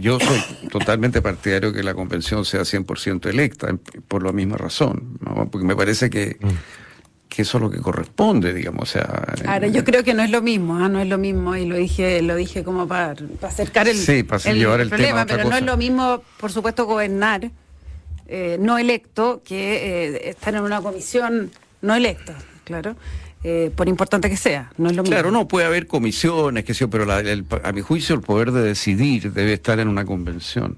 yo 0.04 0.20
soy 0.20 0.70
totalmente 0.70 1.22
partidario 1.22 1.72
que 1.72 1.82
la 1.82 1.94
convención 1.94 2.44
sea 2.44 2.62
100% 2.62 3.30
electa, 3.30 3.76
por 4.08 4.24
la 4.24 4.34
misma 4.34 4.58
razón, 4.58 5.18
porque 5.50 5.66
me 5.66 5.76
parece 5.78 6.10
que, 6.10 6.38
mm. 6.42 6.50
que 7.30 7.42
eso 7.44 7.58
es 7.58 7.62
lo 7.64 7.72
que 7.72 7.80
corresponde, 7.80 8.54
digamos. 8.54 8.84
O 8.84 8.92
sea, 8.92 9.26
Ahora, 9.48 9.68
yo 9.68 9.86
creo 9.86 10.04
que 10.04 10.14
no 10.14 10.22
es 10.22 10.30
lo 10.30 10.42
mismo, 10.42 10.78
¿ah? 10.78 10.90
no 10.90 11.00
es 11.00 11.08
lo 11.08 11.18
mismo, 11.18 11.56
y 11.56 11.66
lo 11.66 11.78
dije 11.78 12.22
lo 12.22 12.36
dije 12.36 12.66
como 12.66 12.86
para, 12.86 13.16
acercar 13.42 13.88
el, 13.88 13.96
sí, 13.96 14.24
para 14.24 14.52
llevar 14.52 14.82
el 14.82 14.90
problema, 14.90 15.26
pero 15.26 15.50
no 15.50 15.56
es 15.56 15.64
lo 15.64 15.78
mismo, 15.78 16.22
por 16.38 16.52
supuesto, 16.52 16.86
gobernar 16.86 17.50
eh, 18.28 18.58
no 18.60 18.78
electo 18.78 19.42
que 19.46 20.08
eh, 20.08 20.30
estar 20.30 20.54
en 20.54 20.64
una 20.64 20.82
comisión 20.82 21.52
no 21.82 21.96
electa, 21.96 22.36
claro. 22.66 22.98
Eh, 23.44 23.72
por 23.76 23.90
importante 23.90 24.30
que 24.30 24.38
sea, 24.38 24.72
no 24.78 24.90
es 24.90 24.96
lo 24.96 25.04
mismo. 25.04 25.14
Claro, 25.14 25.32
no, 25.32 25.48
puede 25.48 25.66
haber 25.66 25.86
comisiones, 25.86 26.64
que 26.64 26.74
sea, 26.74 26.88
pero 26.88 27.06
a 27.12 27.72
mi 27.74 27.82
juicio 27.82 28.16
el 28.16 28.22
poder 28.22 28.52
de 28.52 28.64
decidir 28.64 29.34
debe 29.34 29.54
estar 29.54 29.80
en 29.80 29.90
una 29.90 30.06
convención. 30.06 30.78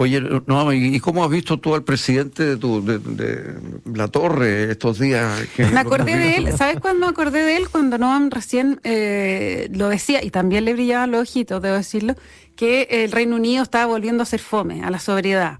Oye, 0.00 0.20
no, 0.46 0.72
¿y 0.72 1.00
cómo 1.00 1.24
has 1.24 1.30
visto 1.30 1.58
tú 1.58 1.74
al 1.74 1.82
presidente 1.82 2.44
de, 2.44 2.56
tu, 2.56 2.84
de, 2.84 3.56
La 3.92 4.06
Torre 4.06 4.70
estos 4.70 5.00
días? 5.00 5.40
me 5.58 5.80
acordé 5.80 6.16
de 6.16 6.36
él, 6.36 6.56
¿sabes 6.56 6.78
cuándo 6.78 7.06
me 7.06 7.10
acordé 7.10 7.42
de 7.42 7.56
él? 7.56 7.68
Cuando 7.68 7.98
Noam 7.98 8.30
recién 8.30 8.80
eh, 8.84 9.68
lo 9.72 9.88
decía, 9.88 10.22
y 10.22 10.30
también 10.30 10.66
le 10.66 10.74
brillaban 10.74 11.10
los 11.10 11.22
ojitos, 11.22 11.60
debo 11.60 11.74
decirlo, 11.74 12.14
que 12.54 12.86
el 12.90 13.10
Reino 13.10 13.34
Unido 13.34 13.64
estaba 13.64 13.86
volviendo 13.86 14.22
a 14.22 14.26
ser 14.26 14.38
fome, 14.38 14.84
a 14.84 14.90
la 14.90 15.00
sobriedad. 15.00 15.58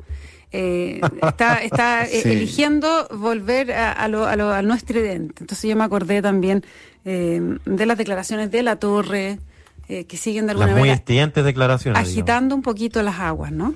Eh, 0.51 1.01
está, 1.23 1.63
está 1.63 2.05
eh, 2.07 2.23
eligiendo 2.25 3.07
volver 3.09 3.73
a, 3.73 4.09
lo, 4.09 4.27
a, 4.27 4.37
lo, 4.37 4.51
al 4.51 4.67
no 4.67 4.75
estridente. 4.75 5.43
Entonces 5.43 5.69
yo 5.69 5.77
me 5.77 5.85
acordé 5.85 6.23
también 6.23 6.65
eh, 7.05 7.59
de 7.65 7.87
las 7.87 7.99
declaraciones 7.99 8.51
de 8.51 8.63
la 8.63 8.77
torre, 8.77 9.39
que 9.87 10.19
siguen 10.19 10.45
de 10.45 10.51
alguna 10.51 10.73
las 10.73 10.79
muy 10.79 10.91
estridentes 10.91 11.43
declaraciones. 11.43 12.03
Agitando 12.03 12.55
un 12.55 12.61
poquito 12.61 13.03
las 13.03 13.21
aguas, 13.21 13.53
¿no? 13.53 13.75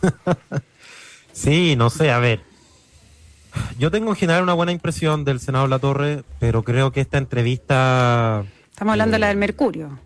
sí, 1.32 1.76
no 1.76 1.90
sé, 1.90 2.10
a 2.10 2.18
ver. 2.18 2.40
Yo 3.78 3.90
tengo 3.90 4.08
en 4.08 4.16
general 4.16 4.42
una 4.42 4.54
buena 4.54 4.72
impresión 4.72 5.26
del 5.26 5.40
senador 5.40 5.68
La 5.68 5.78
Torre, 5.78 6.24
pero 6.40 6.62
creo 6.62 6.92
que 6.92 7.02
esta 7.02 7.18
entrevista... 7.18 8.42
Estamos 8.70 8.92
hablando 8.92 9.12
de 9.12 9.18
la 9.18 9.28
del 9.28 9.36
Mercurio 9.36 9.98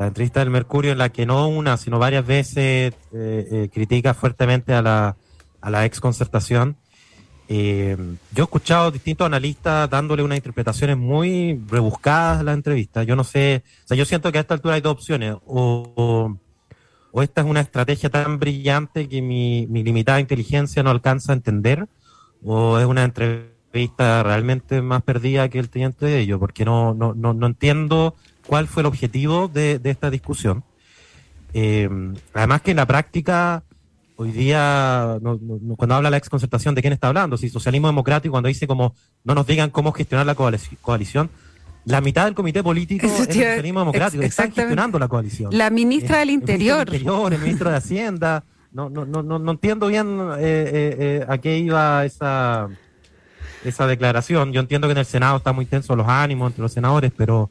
la 0.00 0.06
entrevista 0.06 0.40
del 0.40 0.48
Mercurio 0.48 0.92
en 0.92 0.98
la 0.98 1.10
que 1.10 1.26
no 1.26 1.46
una, 1.48 1.76
sino 1.76 1.98
varias 1.98 2.26
veces 2.26 2.94
eh, 3.12 3.48
eh, 3.52 3.68
critica 3.70 4.14
fuertemente 4.14 4.72
a 4.72 4.80
la, 4.80 5.16
a 5.60 5.70
la 5.70 5.84
ex 5.84 6.00
concertación. 6.00 6.76
Eh, 7.48 7.98
yo 8.32 8.42
he 8.42 8.46
escuchado 8.46 8.90
distintos 8.90 9.26
analistas 9.26 9.90
dándole 9.90 10.22
unas 10.22 10.38
interpretaciones 10.38 10.96
muy 10.96 11.60
rebuscadas 11.68 12.40
a 12.40 12.44
la 12.44 12.54
entrevista. 12.54 13.02
Yo 13.02 13.14
no 13.14 13.24
sé, 13.24 13.62
o 13.84 13.88
sea, 13.88 13.96
yo 13.98 14.06
siento 14.06 14.32
que 14.32 14.38
a 14.38 14.40
esta 14.40 14.54
altura 14.54 14.76
hay 14.76 14.80
dos 14.80 14.92
opciones. 14.94 15.36
O, 15.44 16.34
o, 17.12 17.22
esta 17.22 17.42
es 17.42 17.46
una 17.46 17.60
estrategia 17.60 18.08
tan 18.08 18.38
brillante 18.38 19.06
que 19.06 19.20
mi, 19.20 19.66
mi 19.66 19.82
limitada 19.82 20.18
inteligencia 20.18 20.82
no 20.82 20.88
alcanza 20.88 21.32
a 21.32 21.36
entender, 21.36 21.88
o 22.42 22.78
es 22.78 22.86
una 22.86 23.04
entrevista 23.04 24.22
realmente 24.22 24.80
más 24.80 25.02
perdida 25.02 25.50
que 25.50 25.58
el 25.58 25.68
teniente 25.68 26.06
de 26.06 26.20
ello, 26.20 26.38
porque 26.38 26.64
no, 26.64 26.94
no, 26.94 27.12
no, 27.12 27.34
no 27.34 27.46
entiendo 27.46 28.14
cuál 28.46 28.66
fue 28.66 28.82
el 28.82 28.86
objetivo 28.86 29.48
de, 29.48 29.80
esta 29.84 30.10
discusión. 30.10 30.64
Eh, 31.52 31.88
además 32.32 32.62
que 32.62 32.70
en 32.70 32.76
la 32.76 32.86
práctica, 32.86 33.62
hoy 34.16 34.30
día, 34.32 35.18
cuando 35.76 35.94
habla 35.94 36.10
la 36.10 36.16
exconcertación, 36.16 36.74
¿de 36.74 36.80
quién 36.82 36.92
está 36.92 37.08
hablando? 37.08 37.36
Si 37.36 37.48
socialismo 37.48 37.88
democrático, 37.88 38.32
cuando 38.32 38.48
dice 38.48 38.66
como 38.66 38.94
no 39.24 39.34
nos 39.34 39.46
digan 39.46 39.70
cómo 39.70 39.92
gestionar 39.92 40.26
la 40.26 40.34
coalición, 40.34 41.30
la 41.84 42.00
mitad 42.00 42.26
del 42.26 42.34
comité 42.34 42.62
político 42.62 43.06
es 43.06 43.20
el 43.20 43.26
socialismo 43.26 43.80
democrático, 43.80 44.22
están 44.22 44.52
gestionando 44.52 44.98
la 44.98 45.08
coalición. 45.08 45.56
La 45.56 45.70
ministra 45.70 46.18
del 46.18 46.30
Interior. 46.30 46.88
El, 46.88 46.94
Interior, 46.96 47.32
el 47.32 47.40
ministro 47.40 47.70
de 47.70 47.76
Hacienda. 47.78 48.44
No, 48.72 48.88
no, 48.88 49.04
no, 49.04 49.22
no, 49.22 49.50
entiendo 49.50 49.88
bien 49.88 50.18
eh, 50.38 50.96
eh, 51.20 51.26
a 51.28 51.38
qué 51.38 51.58
iba 51.58 52.04
esa, 52.04 52.68
esa 53.64 53.86
declaración. 53.86 54.52
Yo 54.52 54.60
entiendo 54.60 54.86
que 54.86 54.92
en 54.92 54.98
el 54.98 55.06
Senado 55.06 55.38
está 55.38 55.52
muy 55.52 55.66
tenso 55.66 55.96
los 55.96 56.06
ánimos 56.06 56.50
entre 56.50 56.62
los 56.62 56.72
senadores, 56.72 57.10
pero 57.16 57.50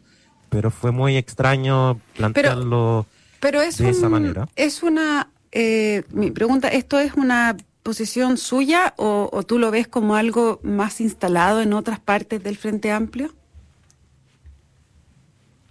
pero 0.49 0.71
fue 0.71 0.91
muy 0.91 1.15
extraño 1.15 1.99
plantearlo 2.15 3.05
pero, 3.39 3.61
es 3.61 3.77
de 3.77 3.89
esa 3.89 4.09
manera. 4.09 4.47
Es 4.55 4.83
una, 4.83 5.29
eh, 5.51 6.03
mi 6.11 6.31
pregunta, 6.31 6.67
¿esto 6.67 6.99
es 6.99 7.13
una 7.13 7.55
posición 7.83 8.37
suya 8.37 8.93
o, 8.97 9.43
tú 9.47 9.57
lo 9.57 9.71
ves 9.71 9.87
como 9.87 10.15
algo 10.15 10.59
más 10.63 10.99
instalado 11.01 11.61
en 11.61 11.73
otras 11.73 11.99
partes 11.99 12.43
del 12.43 12.57
Frente 12.57 12.91
Amplio? 12.91 13.33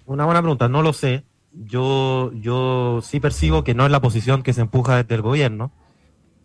Una 0.07 0.25
buena 0.25 0.41
pregunta, 0.41 0.69
no 0.69 0.83
lo 0.83 0.93
sé. 0.93 1.25
Yo, 1.53 2.33
yo 2.33 3.01
sí 3.03 3.21
percibo 3.21 3.65
que 3.65 3.75
no 3.75 3.85
es 3.85 3.93
la 3.93 4.01
posición 4.01 4.43
que 4.43 4.55
se 4.55 4.63
empuja 4.63 4.97
desde 4.97 5.15
el 5.15 5.23
gobierno. 5.23 5.71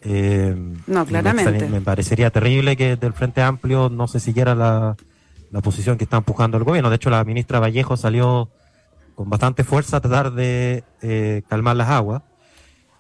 Eh, 0.02 0.54
no, 0.86 1.06
claramente. 1.06 1.62
Me, 1.62 1.70
me, 1.70 1.82
parecería 1.82 2.30
terrible 2.30 2.76
que 2.76 2.90
desde 2.90 3.08
el 3.08 3.14
Frente 3.14 3.42
Amplio 3.42 3.90
no 3.90 4.10
se 4.10 4.20
siguiera 4.20 4.54
la, 4.54 4.98
la 5.54 5.62
posición 5.62 6.00
que 6.00 6.04
está 6.04 6.18
empujando 6.18 6.58
el 6.58 6.64
gobierno. 6.64 6.90
De 6.90 6.96
hecho, 6.96 7.12
la 7.12 7.24
ministra 7.24 7.60
Vallejo 7.60 7.96
salió 7.96 8.50
con 9.14 9.30
bastante 9.30 9.64
fuerza 9.64 9.98
a 9.98 10.02
tratar 10.02 10.32
de 10.32 10.84
eh, 11.04 11.44
calmar 11.48 11.76
las 11.76 11.90
aguas. 11.90 12.24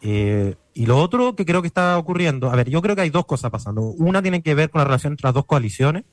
Eh, 0.02 0.56
y 0.76 0.86
lo 0.86 1.00
otro 1.00 1.36
que 1.36 1.46
creo 1.46 1.62
que 1.64 1.68
está 1.68 1.98
ocurriendo, 1.98 2.52
a 2.52 2.56
ver, 2.56 2.70
yo 2.70 2.80
creo 2.84 2.96
que 2.96 3.02
hay 3.02 3.10
dos 3.10 3.26
cosas 3.26 3.50
pasando. 3.50 3.82
Una 3.82 4.22
tiene 4.22 4.44
que 4.44 4.54
ver 4.54 4.70
con 4.70 4.80
la 4.80 4.86
relación 4.86 5.14
entre 5.14 5.26
las 5.26 5.34
dos 5.34 5.46
coaliciones, 5.46 6.04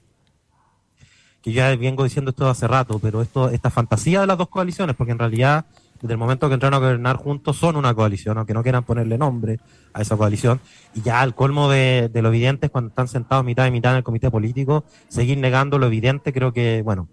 que 1.42 1.53
ya 1.53 1.76
vengo 1.76 2.05
diciendo 2.05 2.31
esto 2.31 2.48
hace 2.48 2.66
rato, 2.66 2.98
pero 2.98 3.20
esto, 3.20 3.50
esta 3.50 3.68
fantasía 3.68 4.22
de 4.22 4.26
las 4.26 4.38
dos 4.38 4.48
coaliciones, 4.48 4.96
porque 4.96 5.12
en 5.12 5.18
realidad 5.18 5.66
desde 6.01 6.15
el 6.15 6.19
momento 6.19 6.49
que 6.49 6.55
entraron 6.55 6.75
a 6.75 6.79
gobernar 6.79 7.17
juntos 7.17 7.57
son 7.57 7.77
una 7.77 7.95
coalición, 7.95 8.39
aunque 8.39 8.55
no 8.55 8.63
quieran 8.63 8.85
ponerle 8.85 9.19
nombre 9.19 9.59
a 9.93 10.01
esa 10.01 10.17
coalición. 10.17 10.61
Y 10.95 11.03
ya 11.03 11.21
al 11.21 11.35
colmo 11.35 11.69
de, 11.71 12.11
lo 12.15 12.29
evidente 12.29 12.71
cuando 12.71 12.89
están 12.89 13.09
sentados 13.09 13.45
mitad 13.45 13.67
y 13.67 13.71
mitad 13.71 13.93
en 13.93 13.99
el 13.99 14.03
comité 14.03 14.31
político, 14.31 14.85
seguir 15.09 15.37
negando 15.39 15.79
lo 15.79 15.87
evidente, 15.87 16.33
creo 16.33 16.53
que, 16.53 16.81
bueno, 16.83 17.09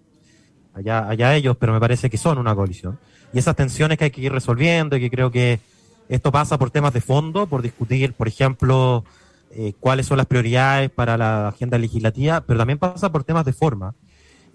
allá, 0.74 1.08
allá 1.08 1.34
ellos, 1.34 1.56
pero 1.58 1.72
me 1.72 1.80
parece 1.80 2.08
que 2.08 2.16
son 2.16 2.38
una 2.38 2.54
coalición. 2.54 2.98
Y 3.32 3.38
esas 3.38 3.56
tensiones 3.56 3.98
que 3.98 4.04
hay 4.04 4.10
que 4.10 4.22
ir 4.22 4.32
resolviendo 4.32 4.96
y 4.96 5.00
que 5.00 5.10
creo 5.10 5.30
que 5.30 5.60
Esto 6.08 6.32
pasa 6.32 6.58
por 6.58 6.70
temas 6.70 6.94
de 6.94 7.02
fondo, 7.02 7.46
por 7.46 7.60
discutir, 7.60 8.14
por 8.14 8.28
ejemplo, 8.28 9.04
eh, 9.50 9.74
cuáles 9.78 10.06
son 10.06 10.16
las 10.16 10.26
prioridades 10.26 10.90
para 10.90 11.18
la 11.18 11.48
agenda 11.48 11.76
legislativa, 11.76 12.40
pero 12.40 12.58
también 12.58 12.78
pasa 12.78 13.12
por 13.12 13.24
temas 13.24 13.44
de 13.44 13.52
forma. 13.52 13.94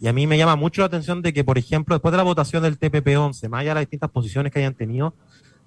Y 0.04 0.08
a 0.10 0.12
mí 0.12 0.28
me 0.28 0.38
llama 0.38 0.58
mucho 0.58 0.82
la 0.82 0.88
atención 0.88 1.22
de 1.22 1.32
que, 1.32 1.46
por 1.46 1.58
ejemplo, 1.58 1.96
después 1.96 2.12
de 2.12 2.18
la 2.18 2.24
votación 2.24 2.62
del 2.62 2.78
TPP-11, 2.78 3.48
más 3.48 3.62
allá 3.62 3.70
de 3.70 3.76
las 3.76 3.82
distintas 3.84 4.10
posiciones 4.10 4.52
que 4.52 4.60
hayan 4.60 4.74
tenido, 4.74 5.14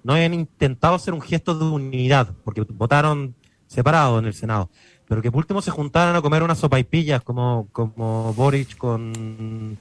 no 0.03 0.13
hayan 0.13 0.35
intentado 0.35 0.93
hacer 0.93 1.15
un 1.15 1.21
gesto 1.21 1.57
de 1.57 1.65
unidad, 1.65 2.35
porque 2.43 2.61
votaron 2.61 3.33
separados 3.65 4.19
en 4.19 4.27
el 4.27 4.35
Senado, 4.35 4.69
pero 5.07 5.23
que 5.23 5.31
por 5.31 5.39
último 5.39 5.59
se 5.63 5.71
juntaran 5.71 6.15
a 6.15 6.21
comer 6.21 6.43
unas 6.43 6.59
sopaipillas 6.59 7.23
como, 7.23 7.67
como 7.71 8.31
Boric 8.35 8.77
con, 8.77 9.75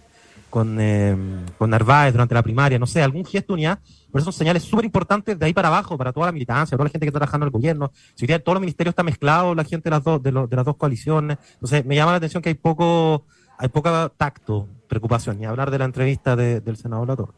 con, 0.48 0.78
eh, 0.80 1.14
con 1.58 1.68
Narváez 1.68 2.14
durante 2.14 2.34
la 2.34 2.42
primaria, 2.42 2.78
no 2.78 2.86
sé, 2.86 3.02
algún 3.02 3.26
gesto 3.26 3.52
de 3.52 3.56
unidad, 3.56 3.80
pero 4.10 4.24
son 4.24 4.32
señales 4.32 4.62
súper 4.62 4.86
importantes 4.86 5.38
de 5.38 5.44
ahí 5.44 5.52
para 5.52 5.68
abajo, 5.68 5.98
para 5.98 6.14
toda 6.14 6.24
la 6.24 6.32
militancia, 6.32 6.78
toda 6.78 6.86
la 6.86 6.90
gente 6.90 7.04
que 7.04 7.08
está 7.08 7.18
trabajando 7.18 7.44
en 7.44 7.48
el 7.48 7.52
gobierno. 7.52 7.92
Si 8.14 8.26
todos 8.26 8.54
los 8.54 8.60
ministerios 8.60 8.92
está 8.92 9.02
mezclado, 9.02 9.54
la 9.54 9.64
gente 9.64 9.84
de 9.84 9.96
las 9.96 10.02
dos, 10.02 10.22
de, 10.22 10.32
de 10.32 10.56
las 10.56 10.64
dos 10.64 10.76
coaliciones, 10.76 11.36
entonces 11.52 11.84
me 11.84 11.94
llama 11.94 12.12
la 12.12 12.16
atención 12.16 12.42
que 12.42 12.48
hay 12.48 12.54
poco, 12.54 13.26
hay 13.58 13.68
poca 13.68 14.10
tacto, 14.16 14.68
preocupación, 14.88 15.38
ni 15.38 15.46
hablar 15.46 15.70
de 15.70 15.78
la 15.78 15.84
entrevista 15.84 16.36
del 16.36 16.76
senador 16.76 17.08
Latorre. 17.08 17.34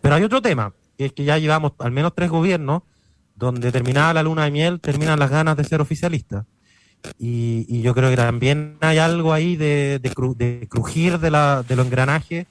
Pero 0.00 0.14
hay 0.14 0.22
otro 0.22 0.42
tema, 0.42 0.72
que 0.96 1.06
es 1.06 1.12
que 1.12 1.24
ya 1.24 1.38
llevamos 1.38 1.72
al 1.78 1.92
menos 1.92 2.14
tres 2.14 2.30
gobiernos 2.30 2.82
donde 3.34 3.72
terminada 3.72 4.14
la 4.14 4.22
luna 4.22 4.44
de 4.44 4.50
miel, 4.50 4.80
terminan 4.80 5.18
las 5.18 5.30
ganas 5.30 5.56
de 5.56 5.64
ser 5.64 5.80
oficialista. 5.80 6.46
Y, 7.18 7.82
yo 7.82 7.94
creo 7.94 8.10
que 8.10 8.16
también 8.16 8.78
hay 8.80 8.98
algo 8.98 9.32
ahí 9.32 9.56
de, 9.56 10.00
crujir 10.68 11.18
de, 11.18 11.30
la, 11.30 11.62
de 11.62 11.76
los 11.76 11.86
engranajes, 11.86 12.46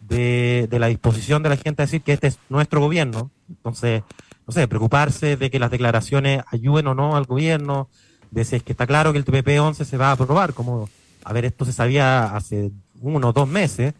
de, 0.00 0.66
de, 0.70 0.78
la 0.78 0.86
disposición 0.86 1.42
de 1.42 1.50
la 1.50 1.56
gente 1.56 1.82
a 1.82 1.86
decir 1.86 2.02
que 2.02 2.12
este 2.12 2.28
es 2.28 2.38
nuestro 2.48 2.80
gobierno. 2.80 3.30
Entonces, 3.48 4.02
no 4.46 4.52
sé, 4.52 4.66
preocuparse 4.68 5.36
de 5.36 5.50
que 5.50 5.58
las 5.58 5.70
declaraciones 5.70 6.42
ayuden 6.50 6.86
o 6.86 6.94
no 6.94 7.16
al 7.16 7.24
gobierno, 7.24 7.90
de 8.30 8.44
si 8.44 8.56
es 8.56 8.62
que 8.62 8.72
está 8.72 8.86
claro 8.86 9.12
que 9.12 9.18
el 9.18 9.24
TPP-11 9.24 9.84
se 9.84 9.96
va 9.96 10.08
a 10.08 10.12
aprobar, 10.12 10.54
como, 10.54 10.88
a 11.28 11.32
ver, 11.34 11.44
esto 11.44 11.66
se 11.66 11.74
sabía 11.74 12.34
hace 12.34 12.70
uno 13.02 13.28
o 13.28 13.32
dos 13.34 13.46
meses, 13.46 13.92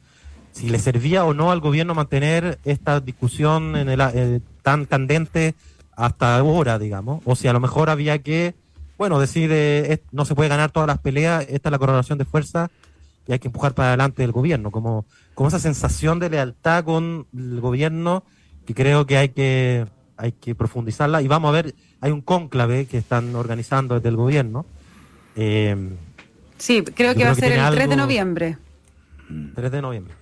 si 0.53 0.71
le 0.71 0.79
servía 0.79 1.27
o 1.27 1.35
no 1.35 1.53
al 1.53 1.61
gobierno 1.61 1.95
mantener 1.95 2.59
esta 2.65 3.01
discusión 3.01 3.75
eh, 3.77 4.41
tan 4.63 4.87
candente 4.87 5.55
hasta 5.95 6.39
ahora, 6.39 6.79
digamos, 6.79 7.21
o 7.27 7.37
si 7.37 7.47
a 7.47 7.53
lo 7.53 7.61
mejor 7.61 7.91
había 7.91 8.21
que, 8.21 8.55
bueno, 8.97 9.21
decir, 9.21 9.51
eh, 9.53 10.03
no 10.11 10.25
se 10.25 10.35
puede 10.35 10.49
ganar 10.49 10.71
todas 10.71 10.87
las 10.87 11.01
peleas, 11.01 11.45
esta 11.51 11.69
es 11.69 11.71
la 11.71 11.79
correlación 11.79 12.17
de 12.17 12.25
fuerza 12.25 12.71
y 13.27 13.33
hay 13.33 13.39
que 13.41 13.49
empujar 13.49 13.75
para 13.75 13.89
adelante 13.89 14.25
el 14.25 14.33
gobierno, 14.33 14.71
como, 14.71 15.05
como 15.35 15.51
esa 15.51 15.59
sensación 15.59 16.21
de 16.21 16.31
lealtad 16.31 16.83
con 16.83 17.27
el 17.37 17.61
gobierno 17.61 18.25
que 18.65 18.75
creo 18.75 19.05
que 19.05 19.19
hay 19.19 19.29
que 19.29 19.85
hay 20.17 20.33
que 20.33 20.55
profundizarla 20.55 21.21
y 21.21 21.29
vamos 21.29 21.51
a 21.51 21.53
ver, 21.53 21.75
hay 22.01 22.11
un 22.11 22.23
cónclave 22.23 22.87
que 22.87 22.97
están 22.97 23.37
organizando 23.37 23.97
desde 23.97 24.09
el 24.09 24.17
gobierno. 24.17 24.65
Eh, 25.37 25.77
sí, 26.59 26.83
creo 26.83 27.15
que 27.15 27.25
va 27.25 27.31
a 27.31 27.35
ser 27.35 27.53
el 27.53 27.71
3 27.71 27.89
de 27.89 27.97
noviembre. 27.97 28.59
3 29.55 29.73
de 29.73 29.83
noviembre 29.83 30.15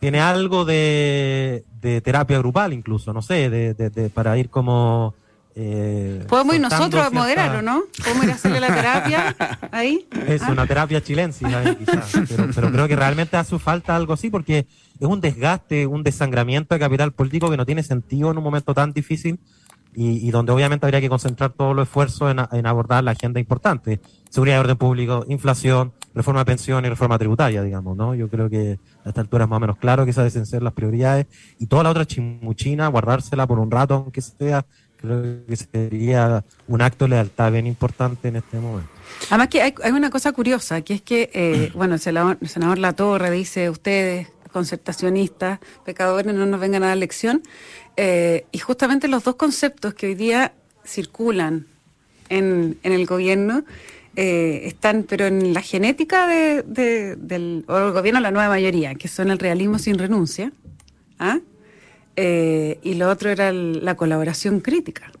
tiene 0.00 0.18
algo 0.18 0.64
de, 0.64 1.64
terapia 2.02 2.38
grupal 2.38 2.72
incluso, 2.72 3.12
no 3.12 3.22
sé, 3.22 3.50
de, 3.50 4.10
para 4.12 4.36
ir 4.38 4.48
como... 4.48 5.14
Eh, 5.56 6.24
Podemos 6.28 6.54
ir 6.54 6.60
nosotros 6.60 7.04
a 7.04 7.10
moderarlo, 7.10 7.60
¿no? 7.60 7.82
Podemos 8.02 8.24
ir 8.24 8.30
a 8.30 8.34
hacerle 8.34 8.60
la 8.60 8.68
terapia 8.68 9.36
ahí. 9.72 10.08
Es 10.26 10.42
una 10.42 10.66
terapia 10.66 11.02
chilense, 11.02 11.44
quizás, 11.78 12.12
pero, 12.28 12.48
pero, 12.54 12.72
creo 12.72 12.88
que 12.88 12.96
realmente 12.96 13.36
hace 13.36 13.58
falta 13.58 13.94
algo 13.94 14.14
así 14.14 14.30
porque 14.30 14.66
es 14.98 15.06
un 15.06 15.20
desgaste, 15.20 15.86
un 15.86 16.02
desangramiento 16.02 16.74
de 16.74 16.78
capital 16.78 17.12
político 17.12 17.50
que 17.50 17.58
no 17.58 17.66
tiene 17.66 17.82
sentido 17.82 18.30
en 18.30 18.38
un 18.38 18.44
momento 18.44 18.72
tan 18.72 18.92
difícil 18.92 19.38
y, 19.94 20.30
donde 20.30 20.52
obviamente 20.52 20.86
habría 20.86 21.00
que 21.00 21.08
concentrar 21.08 21.50
todo 21.50 21.74
los 21.74 21.88
esfuerzos 21.88 22.34
en, 22.52 22.66
abordar 22.66 23.02
la 23.02 23.10
agenda 23.10 23.40
importante. 23.40 24.00
Seguridad 24.30 24.56
de 24.56 24.60
orden 24.60 24.76
público, 24.76 25.24
inflación, 25.28 25.92
reforma 26.14 26.40
de 26.40 26.44
pensiones 26.46 26.88
y 26.88 26.90
reforma 26.90 27.18
tributaria, 27.18 27.62
digamos, 27.62 27.96
¿no? 27.96 28.14
Yo 28.14 28.28
creo 28.28 28.48
que 28.48 28.78
a 29.04 29.08
esta 29.08 29.20
altura 29.20 29.44
es 29.44 29.50
más 29.50 29.56
o 29.58 29.60
menos 29.60 29.76
claro 29.76 30.04
que 30.04 30.12
esas 30.12 30.32
deben 30.32 30.46
ser 30.46 30.62
las 30.62 30.72
prioridades 30.72 31.26
y 31.58 31.66
toda 31.66 31.82
la 31.82 31.90
otra 31.90 32.06
chimuchina, 32.06 32.88
guardársela 32.88 33.46
por 33.46 33.58
un 33.58 33.70
rato, 33.70 33.94
aunque 33.94 34.20
sea, 34.20 34.64
creo 34.96 35.44
que 35.46 35.56
sería 35.56 36.44
un 36.68 36.82
acto 36.82 37.04
de 37.04 37.10
lealtad 37.10 37.52
bien 37.52 37.66
importante 37.66 38.28
en 38.28 38.36
este 38.36 38.58
momento. 38.58 38.90
Además 39.28 39.48
que 39.48 39.62
hay, 39.62 39.74
una 39.92 40.10
cosa 40.10 40.32
curiosa, 40.32 40.80
que 40.82 40.94
es 40.94 41.02
que, 41.02 41.30
eh, 41.32 41.72
bueno, 41.74 41.94
el 41.94 42.00
senador, 42.00 42.38
el 42.40 42.48
senador 42.48 42.78
Latorre 42.78 43.30
dice, 43.30 43.70
ustedes, 43.70 44.28
concertacionistas, 44.52 45.60
pecadores, 45.84 46.32
no 46.34 46.46
nos 46.46 46.60
vengan 46.60 46.82
a 46.82 46.88
dar 46.88 46.96
lección, 46.96 47.42
eh, 47.96 48.46
y 48.52 48.58
justamente 48.58 49.08
los 49.08 49.24
dos 49.24 49.36
conceptos 49.36 49.94
que 49.94 50.06
hoy 50.06 50.14
día 50.14 50.52
circulan 50.84 51.66
en, 52.28 52.78
el 52.82 53.06
gobierno 53.06 53.64
eh, 54.16 54.62
están, 54.64 55.04
pero 55.04 55.26
en 55.26 55.54
la 55.54 55.62
genética 55.62 56.26
del 56.26 57.64
gobierno, 57.66 58.20
la 58.20 58.30
nueva 58.30 58.48
mayoría, 58.48 58.94
que 58.94 59.08
son 59.08 59.30
el 59.30 59.38
realismo 59.38 59.78
sin 59.78 59.98
renuncia, 59.98 60.52
¿ah? 61.18 61.38
eh, 62.16 62.78
y 62.82 62.94
lo 62.94 63.08
otro 63.08 63.30
era 63.30 63.52
la 63.52 63.96
colaboración 63.96 64.60
crítica. 64.60 65.12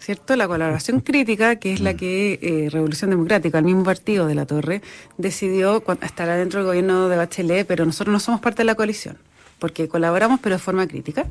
¿Cierto? 0.00 0.36
La 0.36 0.48
colaboración 0.48 1.00
crítica, 1.00 1.56
que 1.56 1.74
es 1.74 1.80
la 1.80 1.92
que 1.92 2.68
Revolución 2.72 3.10
Democrática, 3.10 3.58
el 3.58 3.64
mismo 3.64 3.84
partido 3.84 4.26
de 4.26 4.34
la 4.34 4.46
Torre, 4.46 4.80
decidió 5.18 5.84
estar 6.00 6.30
adentro 6.30 6.60
del 6.60 6.66
gobierno 6.66 7.10
de 7.10 7.16
Bachelet, 7.16 7.66
pero 7.66 7.84
nosotros 7.84 8.12
no 8.12 8.20
somos 8.20 8.40
parte 8.40 8.58
de 8.58 8.64
la 8.64 8.74
coalición, 8.74 9.18
porque 9.58 9.86
colaboramos, 9.86 10.40
pero 10.40 10.54
de 10.54 10.60
forma 10.60 10.86
crítica. 10.86 11.26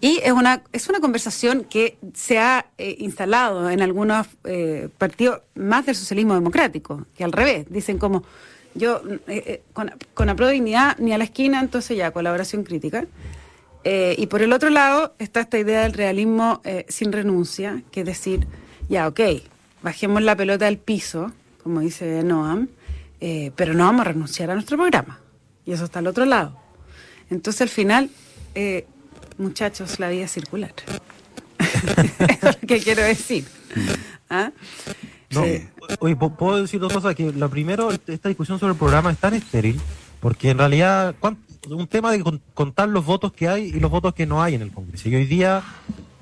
Y 0.00 0.20
es 0.22 0.32
una, 0.32 0.62
es 0.72 0.88
una 0.88 1.00
conversación 1.00 1.64
que 1.64 1.98
se 2.14 2.38
ha 2.38 2.66
eh, 2.78 2.96
instalado 3.00 3.68
en 3.68 3.82
algunos 3.82 4.28
eh, 4.44 4.88
partidos 4.96 5.40
más 5.56 5.86
del 5.86 5.96
socialismo 5.96 6.34
democrático, 6.34 7.04
que 7.16 7.24
al 7.24 7.32
revés, 7.32 7.66
dicen 7.68 7.98
como 7.98 8.22
yo 8.74 9.02
eh, 9.26 9.62
con, 9.72 9.90
con 10.14 10.36
dignidad 10.36 10.96
ni 10.98 11.12
a 11.12 11.18
la 11.18 11.24
esquina, 11.24 11.58
entonces 11.60 11.96
ya, 11.96 12.12
colaboración 12.12 12.62
crítica. 12.62 13.06
y 13.84 14.26
por 14.26 14.42
el 14.42 14.52
otro 14.52 14.70
lado 14.70 15.14
está 15.18 15.40
esta 15.40 15.58
idea 15.58 15.82
del 15.82 15.94
realismo 15.94 16.60
sin 16.88 17.10
renuncia, 17.10 17.82
que 17.90 18.00
es 18.00 18.06
decir, 18.06 18.46
ya, 18.88 19.08
ok, 19.08 19.20
bajemos 19.82 20.22
la 20.22 20.36
pelota 20.36 20.66
del 20.66 20.78
piso, 20.78 21.32
como 21.62 21.80
dice 21.80 22.22
Noam, 22.22 22.68
pero 23.56 23.72
no 23.74 23.84
vamos 23.84 24.02
a 24.02 24.04
renunciar 24.04 24.50
a 24.50 24.54
nuestro 24.54 24.76
programa. 24.76 25.18
Y 25.64 25.72
eso 25.72 25.86
está 25.86 26.00
al 26.00 26.06
otro 26.06 26.26
lado. 26.26 26.56
Entonces 27.30 27.62
al 27.62 27.70
final 27.70 28.10
muchachos, 29.38 29.98
la 29.98 30.08
vida 30.08 30.28
circular. 30.28 30.72
es 31.58 32.42
lo 32.42 32.66
que 32.66 32.80
quiero 32.80 33.02
decir. 33.02 33.44
¿Ah? 34.28 34.52
Oye, 36.00 36.16
puedo 36.16 36.62
decir 36.62 36.80
dos 36.80 36.92
cosas. 36.92 37.14
Que 37.14 37.32
lo 37.32 37.48
primero, 37.48 37.90
esta 37.90 38.28
discusión 38.28 38.58
sobre 38.58 38.72
el 38.72 38.78
programa 38.78 39.10
es 39.10 39.18
tan 39.18 39.34
estéril, 39.34 39.80
porque 40.20 40.50
en 40.50 40.58
realidad 40.58 41.14
un 41.68 41.86
tema 41.86 42.12
de 42.12 42.22
contar 42.54 42.88
los 42.88 43.04
votos 43.04 43.32
que 43.32 43.48
hay 43.48 43.66
y 43.66 43.80
los 43.80 43.90
votos 43.90 44.14
que 44.14 44.26
no 44.26 44.42
hay 44.42 44.54
en 44.54 44.62
el 44.62 44.72
Congreso. 44.72 45.08
Y 45.08 45.16
hoy 45.16 45.26
día 45.26 45.62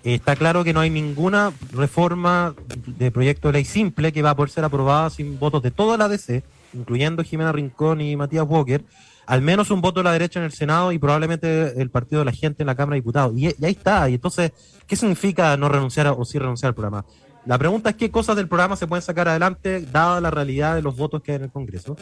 está 0.02 0.36
claro 0.36 0.64
que 0.64 0.72
no 0.72 0.80
hay 0.80 0.90
ninguna 0.90 1.52
reforma 1.72 2.54
de 2.86 3.10
proyecto 3.10 3.48
de 3.48 3.52
ley 3.54 3.64
simple 3.64 4.12
que 4.12 4.22
va 4.22 4.30
a 4.30 4.36
poder 4.36 4.50
ser 4.50 4.64
aprobada 4.64 5.10
sin 5.10 5.38
votos 5.38 5.62
de 5.62 5.70
toda 5.70 5.96
la 5.96 6.08
DC, 6.08 6.42
incluyendo 6.72 7.22
Jimena 7.22 7.52
Rincón 7.52 8.00
y 8.00 8.16
Matías 8.16 8.46
Walker 8.48 8.84
al 9.26 9.42
menos 9.42 9.70
un 9.70 9.80
voto 9.80 10.00
de 10.00 10.04
la 10.04 10.12
derecha 10.12 10.38
en 10.38 10.44
el 10.44 10.52
Senado 10.52 10.92
y 10.92 10.98
probablemente 10.98 11.80
el 11.80 11.90
partido 11.90 12.20
de 12.20 12.26
la 12.26 12.32
gente 12.32 12.62
en 12.62 12.68
la 12.68 12.76
Cámara 12.76 12.94
de 12.94 13.00
Diputados. 13.00 13.36
Y, 13.36 13.46
ahí 13.46 13.72
está. 13.72 14.08
Y 14.08 14.14
entonces, 14.14 14.52
¿qué 14.86 14.96
significa 14.96 15.56
no 15.56 15.68
renunciar 15.68 16.06
o 16.08 16.24
sí 16.24 16.38
renunciar 16.38 16.68
al 16.68 16.74
programa? 16.74 17.04
La 17.44 17.58
pregunta 17.58 17.90
es 17.90 17.96
qué 17.96 18.10
cosas 18.10 18.36
del 18.36 18.48
programa 18.48 18.76
se 18.76 18.86
pueden 18.86 19.02
sacar 19.02 19.28
adelante 19.28 19.80
dada 19.80 20.20
la 20.20 20.30
realidad 20.30 20.74
de 20.74 20.82
los 20.82 20.96
votos 20.96 21.22
que 21.22 21.32
hay 21.32 21.36
en 21.36 21.44
el 21.44 21.50
Congreso. 21.50 21.96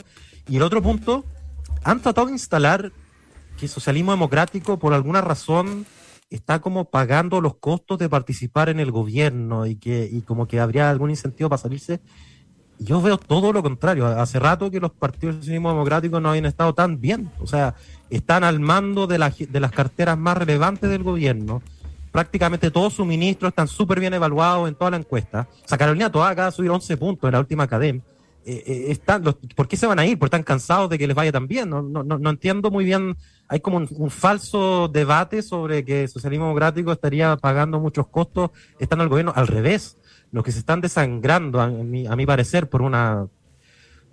Y 0.49 0.57
el 0.57 0.63
otro 0.63 0.83
punto, 0.83 1.25
han 1.83 2.01
tratado 2.01 2.27
de 2.27 2.33
instalar 2.33 2.93
que 3.59 3.67
el 3.67 3.71
socialismo 3.71 4.13
democrático 4.13 4.79
por 4.79 4.95
alguna 4.95 5.21
razón 5.21 5.87
está 6.31 6.61
como 6.61 6.87
pagando 6.87 7.41
los 7.41 7.57
costos 7.57 7.99
de 7.99 8.09
participar 8.09 8.69
en 8.69 8.81
el 8.81 8.91
gobierno 8.91 9.67
y 9.67 9.77
que 9.77 10.09
y 10.11 10.23
como 10.23 10.49
que 10.49 10.61
habría 10.61 10.91
algún 10.91 11.11
incentivo 11.11 11.49
para 11.49 11.63
salirse 11.63 12.01
yo 12.79 13.01
veo 13.01 13.19
todo 13.19 13.53
lo 13.53 13.63
contrario. 13.63 14.07
Hace 14.07 14.39
rato 14.39 14.71
que 14.71 14.81
los 14.81 14.91
partidos 14.91 15.37
del 15.37 15.43
socialismo 15.43 15.71
democrático 15.71 16.21
no 16.21 16.31
habían 16.31 16.47
estado 16.47 16.75
tan 16.75 17.01
bien. 17.01 17.31
O 17.41 17.47
sea, 17.47 17.75
están 18.11 18.45
al 18.45 18.61
mando 18.61 19.07
de, 19.07 19.19
de 19.49 19.61
las 19.61 19.73
carteras 19.73 20.19
más 20.19 20.37
relevantes 20.37 20.91
del 20.91 21.03
gobierno. 21.03 21.63
Prácticamente 22.13 22.71
todos 22.71 22.93
sus 22.93 23.07
ministros 23.07 23.51
están 23.51 23.69
súper 23.69 24.01
bien 24.01 24.15
evaluados 24.15 24.69
en 24.69 24.75
toda 24.75 24.93
la 24.93 24.99
encuesta. 24.99 25.49
O 25.65 25.69
sea, 25.69 25.79
Carolina 25.79 26.11
Toda 26.13 26.29
acaba 26.29 26.51
de 26.51 26.53
subir 26.53 26.71
11 26.71 26.97
puntos 26.97 27.29
en 27.29 27.33
la 27.33 27.41
última 27.41 27.67
cadena. 27.67 28.01
Eh, 28.47 28.63
eh, 28.67 28.85
están, 28.89 29.23
¿Por 29.23 29.67
qué 29.67 29.77
se 29.77 29.87
van 29.87 29.99
a 29.99 30.07
ir? 30.07 30.19
¿Por 30.19 30.27
están 30.27 30.43
cansados 30.43 30.91
de 30.91 30.99
que 30.99 31.07
les 31.07 31.17
vaya 31.17 31.33
tan 31.33 31.49
bien? 31.49 31.71
No, 31.71 31.83
no, 31.83 32.05
no 32.05 32.31
entiendo 32.31 32.71
muy 32.71 32.85
bien. 32.85 33.17
Hay 33.49 33.61
como 33.61 33.79
un, 33.79 34.11
falso 34.11 34.89
debate 34.89 35.43
sobre 35.43 35.85
que 35.85 36.03
el 36.03 36.09
socialismo 36.09 36.47
democrático 36.47 36.93
estaría 36.93 37.37
pagando 37.37 37.81
muchos 37.81 38.07
costos 38.09 38.51
estando 38.79 39.03
al 39.03 39.09
gobierno. 39.09 39.33
Al 39.35 39.47
revés 39.47 39.97
los 40.35 40.43
que 40.43 40.51
se 40.51 40.59
están 40.59 40.81
desangrando, 40.81 41.61
a 41.61 41.69
mi, 41.69 42.09
a 42.09 42.17
mi 42.17 42.27
parecer, 42.27 42.69
por 42.69 42.83
una 42.83 43.27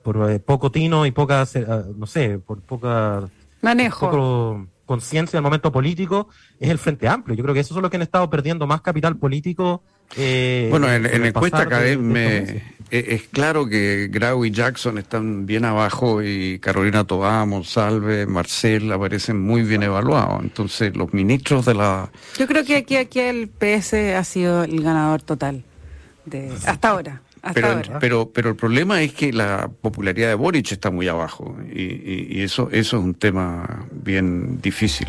por 0.04 0.30
eh, 0.30 0.40
poco 0.40 0.72
tino 0.72 1.06
y 1.08 1.12
poca, 1.12 1.48
eh, 1.54 1.66
no 1.98 2.06
sé, 2.06 2.38
por 2.38 2.62
poca 2.62 3.28
manejo. 3.62 4.68
conciencia 4.86 5.38
del 5.38 5.44
momento 5.44 5.72
político, 5.72 6.30
es 6.60 6.70
el 6.70 6.78
Frente 6.78 7.08
Amplio. 7.08 7.36
Yo 7.36 7.44
creo 7.44 7.56
que 7.56 7.62
esos 7.62 7.74
son 7.74 7.82
los 7.82 7.90
que 7.90 7.98
han 7.98 8.04
estado 8.04 8.30
perdiendo 8.30 8.68
más 8.68 8.82
capital 8.82 9.18
político 9.18 9.84
Eh, 10.16 10.68
bueno, 10.70 10.92
en, 10.92 11.06
en 11.06 11.26
encuesta 11.26 11.62
académica 11.62 12.62
es 12.92 13.24
claro 13.30 13.68
que 13.68 14.10
Grau 14.12 14.44
y 14.44 14.52
Jackson 14.52 14.98
están 14.98 15.46
bien 15.46 15.64
abajo 15.64 16.22
y 16.22 16.60
Carolina 16.60 17.06
Tobá, 17.06 17.46
Monsalve, 17.46 18.26
Marcel 18.26 18.92
aparecen 18.92 19.40
muy 19.40 19.64
bien 19.64 19.82
evaluados. 19.82 20.44
Entonces, 20.44 20.96
los 20.96 21.14
ministros 21.14 21.66
de 21.66 21.74
la... 21.74 22.12
Yo 22.38 22.46
creo 22.48 22.66
que 22.66 22.76
aquí, 22.76 22.98
aquí 22.98 23.22
el 23.22 23.48
PS 23.48 23.94
ha 23.94 24.24
sido 24.26 24.66
el 24.66 24.84
ganador 24.84 25.22
total 25.22 25.64
de 26.26 26.52
hasta 26.66 26.90
ahora. 26.90 27.22
pero, 27.54 27.82
pero, 28.00 28.30
pero 28.30 28.50
el 28.50 28.56
problema 28.56 29.02
es 29.02 29.14
que 29.14 29.34
la 29.34 29.70
popularidad 29.82 30.30
de 30.30 30.36
Boric 30.36 30.72
está 30.72 30.92
muy 30.92 31.08
abajo 31.08 31.58
y, 31.74 32.38
y 32.38 32.42
eso, 32.42 32.70
eso 32.72 32.98
es 32.98 33.04
un 33.04 33.14
tema 33.14 33.86
bien 33.92 34.62
difícil. 34.62 35.08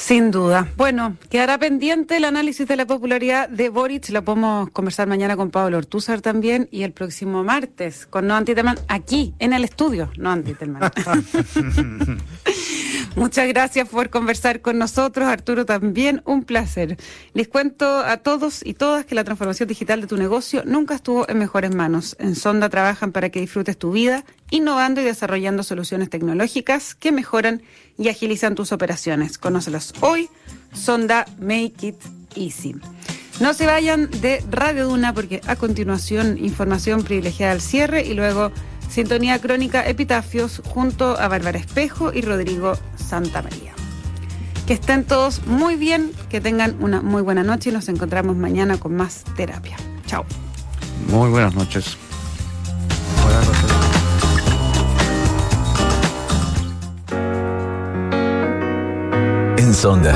Sin 0.00 0.30
duda. 0.30 0.66
Bueno, 0.78 1.16
quedará 1.28 1.58
pendiente 1.58 2.16
el 2.16 2.24
análisis 2.24 2.66
de 2.66 2.74
la 2.74 2.86
popularidad 2.86 3.50
de 3.50 3.68
Boric. 3.68 4.08
Lo 4.08 4.24
podemos 4.24 4.70
conversar 4.70 5.06
mañana 5.06 5.36
con 5.36 5.50
Pablo 5.50 5.76
Ortúzar 5.76 6.22
también 6.22 6.68
y 6.70 6.84
el 6.84 6.92
próximo 6.92 7.44
martes 7.44 8.06
con 8.06 8.26
No 8.26 8.34
Antitelman 8.34 8.78
aquí 8.88 9.34
en 9.38 9.52
el 9.52 9.62
estudio. 9.62 10.10
No 10.16 10.30
Antitelman. 10.30 10.90
Muchas 13.16 13.48
gracias 13.48 13.88
por 13.88 14.08
conversar 14.08 14.60
con 14.60 14.78
nosotros, 14.78 15.26
Arturo, 15.26 15.66
también 15.66 16.22
un 16.24 16.44
placer. 16.44 16.96
Les 17.34 17.48
cuento 17.48 17.98
a 17.98 18.18
todos 18.18 18.64
y 18.64 18.74
todas 18.74 19.04
que 19.04 19.16
la 19.16 19.24
transformación 19.24 19.68
digital 19.68 20.00
de 20.00 20.06
tu 20.06 20.16
negocio 20.16 20.62
nunca 20.64 20.94
estuvo 20.94 21.28
en 21.28 21.38
mejores 21.38 21.74
manos. 21.74 22.16
En 22.20 22.36
Sonda 22.36 22.68
trabajan 22.68 23.10
para 23.10 23.30
que 23.30 23.40
disfrutes 23.40 23.76
tu 23.76 23.90
vida, 23.92 24.24
innovando 24.50 25.00
y 25.00 25.04
desarrollando 25.04 25.64
soluciones 25.64 26.08
tecnológicas 26.08 26.94
que 26.94 27.10
mejoran 27.10 27.62
y 27.98 28.08
agilizan 28.08 28.54
tus 28.54 28.70
operaciones. 28.70 29.38
Conócelas 29.38 29.92
hoy, 30.00 30.28
Sonda 30.72 31.26
Make 31.40 31.74
It 31.88 31.96
Easy. 32.36 32.76
No 33.40 33.54
se 33.54 33.66
vayan 33.66 34.08
de 34.20 34.44
Radio 34.50 34.86
Duna 34.86 35.14
porque 35.14 35.40
a 35.46 35.56
continuación 35.56 36.38
información 36.38 37.02
privilegiada 37.02 37.52
al 37.52 37.60
cierre 37.60 38.04
y 38.06 38.14
luego 38.14 38.52
Sintonía 38.90 39.40
Crónica 39.40 39.86
Epitafios 39.86 40.60
junto 40.66 41.18
a 41.18 41.28
Bárbara 41.28 41.58
Espejo 41.58 42.12
y 42.12 42.22
Rodrigo 42.22 42.72
Santa 42.96 43.40
María. 43.40 43.72
Que 44.66 44.74
estén 44.74 45.04
todos 45.04 45.46
muy 45.46 45.76
bien, 45.76 46.10
que 46.28 46.40
tengan 46.40 46.76
una 46.80 47.00
muy 47.00 47.22
buena 47.22 47.44
noche 47.44 47.70
y 47.70 47.72
nos 47.72 47.88
encontramos 47.88 48.36
mañana 48.36 48.78
con 48.78 48.96
más 48.96 49.24
terapia. 49.36 49.76
Chao. 50.06 50.24
Muy 51.08 51.30
buenas 51.30 51.54
noches. 51.54 51.96
Buenas 53.22 53.46
noches. 53.46 53.70
En 59.56 59.74
Sonda 59.74 60.14